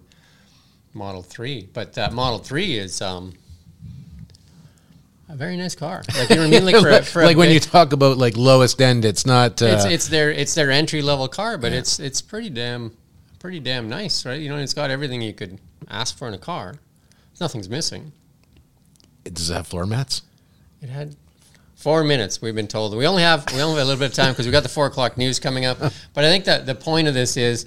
Model 0.94 1.22
Three, 1.24 1.68
but 1.74 1.94
that 1.94 2.14
Model 2.14 2.40
Three 2.40 2.76
is 2.78 3.02
um, 3.02 3.34
a 5.28 5.36
very 5.36 5.56
nice 5.58 5.76
car. 5.76 6.04
Like 6.18 6.30
you 6.30 6.36
know 6.36 6.42
what 6.44 6.48
I 6.48 6.52
mean, 6.52 6.66
like 6.66 6.76
for, 6.82 6.90
a- 6.90 7.04
for 7.04 7.24
like 7.24 7.38
when 7.38 7.48
big- 7.50 7.56
you 7.56 7.60
talk 7.60 7.94
about 7.94 8.18
like 8.18 8.36
lowest 8.38 8.82
end, 8.82 9.06
it's 9.06 9.26
not. 9.26 9.62
Uh, 9.62 9.66
it's 9.68 9.86
it's 9.86 10.08
their 10.08 10.32
it's 10.32 10.56
their 10.56 10.72
entry 10.72 11.02
level 11.02 11.28
car, 11.28 11.58
but 11.58 11.72
it's 11.74 12.00
it's 12.00 12.22
pretty 12.22 12.50
damn 12.50 12.96
pretty 13.40 13.60
damn 13.60 13.88
nice, 13.88 14.26
right? 14.26 14.40
You 14.42 14.50
know, 14.50 14.58
it's 14.58 14.74
got 14.74 14.90
everything 14.90 15.22
you 15.22 15.34
could 15.34 15.60
ask 15.90 16.18
for 16.18 16.28
in 16.28 16.34
a 16.34 16.38
car. 16.40 16.76
Nothing's 17.40 17.70
missing. 17.70 18.12
does 19.24 19.50
it 19.50 19.54
have 19.54 19.66
floor 19.68 19.86
mats? 19.86 20.24
It 20.82 20.90
had 20.90 21.16
four 21.80 22.04
minutes. 22.04 22.42
We've 22.42 22.54
been 22.54 22.68
told 22.68 22.96
we 22.96 23.08
only 23.08 23.24
have 23.24 23.46
we 23.54 23.62
only 23.62 23.78
have 23.78 23.86
a 23.86 23.90
little 23.90 24.00
bit 24.00 24.10
of 24.10 24.14
time 24.14 24.34
because 24.34 24.46
we 24.46 24.52
got 24.52 24.64
the 24.64 24.70
four 24.70 24.86
o'clock 24.86 25.18
news 25.18 25.40
coming 25.40 25.66
up. 25.66 25.80
But 26.14 26.26
I 26.26 26.30
think 26.30 26.46
that 26.46 26.66
the 26.66 26.76
point 26.76 27.08
of 27.08 27.14
this 27.14 27.38
is 27.38 27.66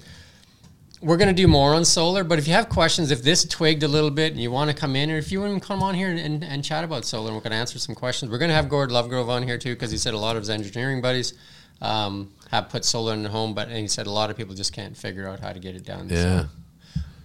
we're 1.01 1.17
going 1.17 1.27
to 1.27 1.33
do 1.33 1.47
more 1.47 1.73
on 1.73 1.83
solar. 1.83 2.23
But 2.23 2.37
if 2.39 2.47
you 2.47 2.53
have 2.53 2.69
questions, 2.69 3.09
if 3.09 3.23
this 3.23 3.43
twigged 3.45 3.83
a 3.83 3.87
little 3.87 4.11
bit 4.11 4.31
and 4.31 4.41
you 4.41 4.51
want 4.51 4.69
to 4.69 4.75
come 4.75 4.95
in, 4.95 5.09
or 5.09 5.17
if 5.17 5.31
you 5.31 5.41
want 5.41 5.59
to 5.59 5.67
come 5.67 5.81
on 5.81 5.95
here 5.95 6.09
and, 6.09 6.19
and, 6.19 6.43
and 6.43 6.63
chat 6.63 6.83
about 6.83 7.03
solar, 7.05 7.27
and 7.27 7.35
we're 7.35 7.41
going 7.41 7.51
to 7.51 7.57
answer 7.57 7.79
some 7.79 7.95
questions. 7.95 8.31
We're 8.31 8.37
going 8.37 8.49
to 8.49 8.55
have 8.55 8.69
Gord 8.69 8.91
Lovegrove 8.91 9.27
on 9.27 9.43
here 9.43 9.57
too 9.57 9.73
because 9.73 9.91
he 9.91 9.97
said 9.97 10.13
a 10.13 10.17
lot 10.17 10.35
of 10.35 10.43
his 10.43 10.49
engineering 10.49 11.01
buddies 11.01 11.33
um, 11.81 12.31
have 12.51 12.69
put 12.69 12.85
solar 12.85 13.13
in 13.13 13.23
their 13.23 13.31
home, 13.31 13.53
but 13.53 13.67
and 13.67 13.77
he 13.77 13.87
said 13.87 14.05
a 14.05 14.11
lot 14.11 14.29
of 14.29 14.37
people 14.37 14.53
just 14.53 14.73
can't 14.73 14.95
figure 14.95 15.27
out 15.27 15.39
how 15.39 15.51
to 15.51 15.59
get 15.59 15.75
it 15.75 15.85
done. 15.85 16.09
So 16.09 16.15
Yeah. 16.15 16.45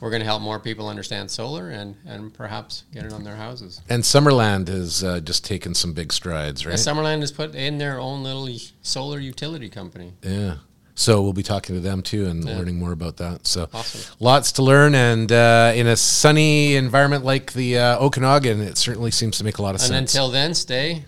We're 0.01 0.11
going 0.11 0.21
to 0.21 0.27
help 0.27 0.43
more 0.43 0.59
people 0.61 0.89
understand 0.89 1.31
solar 1.31 1.71
and 1.71 1.97
and 2.07 2.33
perhaps 2.33 2.85
get 2.93 3.05
it 3.05 3.13
on 3.13 3.25
their 3.25 3.37
houses. 3.37 3.81
And 3.89 4.03
Summerland 4.03 4.69
has 4.69 5.03
uh, 5.03 5.21
just 5.21 5.45
taken 5.45 5.75
some 5.75 5.93
big 5.93 6.13
strides, 6.13 6.65
right? 6.67 6.77
Summerland 6.77 7.21
has 7.21 7.33
put 7.33 7.55
in 7.55 7.79
their 7.79 7.99
own 7.99 8.23
little 8.23 8.49
solar 8.83 9.19
utility 9.19 9.69
company. 9.69 10.13
Yeah. 10.23 10.57
So 10.95 11.23
we'll 11.23 11.33
be 11.33 11.45
talking 11.45 11.77
to 11.77 11.81
them 11.81 12.03
too 12.03 12.27
and 12.27 12.45
Yeah. 12.45 12.57
learning 12.57 12.77
more 12.77 12.91
about 12.93 13.19
that. 13.19 13.47
So 13.47 13.69
Awesome. 13.73 14.01
lots 14.19 14.51
to 14.53 14.63
learn, 14.63 14.97
and 14.97 15.31
uh, 15.31 15.73
in 15.75 15.87
a 15.87 15.97
sunny 15.97 16.75
environment 16.75 17.25
like 17.25 17.53
the 17.53 17.79
uh, 17.79 17.99
Okanagan, 18.01 18.61
it 18.61 18.77
certainly 18.77 19.13
seems 19.13 19.39
to 19.39 19.45
make 19.45 19.59
a 19.59 19.63
lot 19.63 19.77
of 19.77 19.81
And 19.81 19.89
sense. 19.89 19.91
And 20.15 20.23
until 20.25 20.31
then, 20.31 20.55
stay 20.55 21.05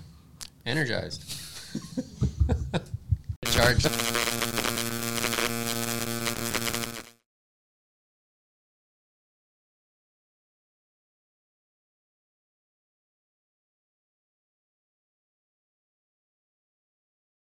energized. 0.65 1.25
Charged. 3.47 4.50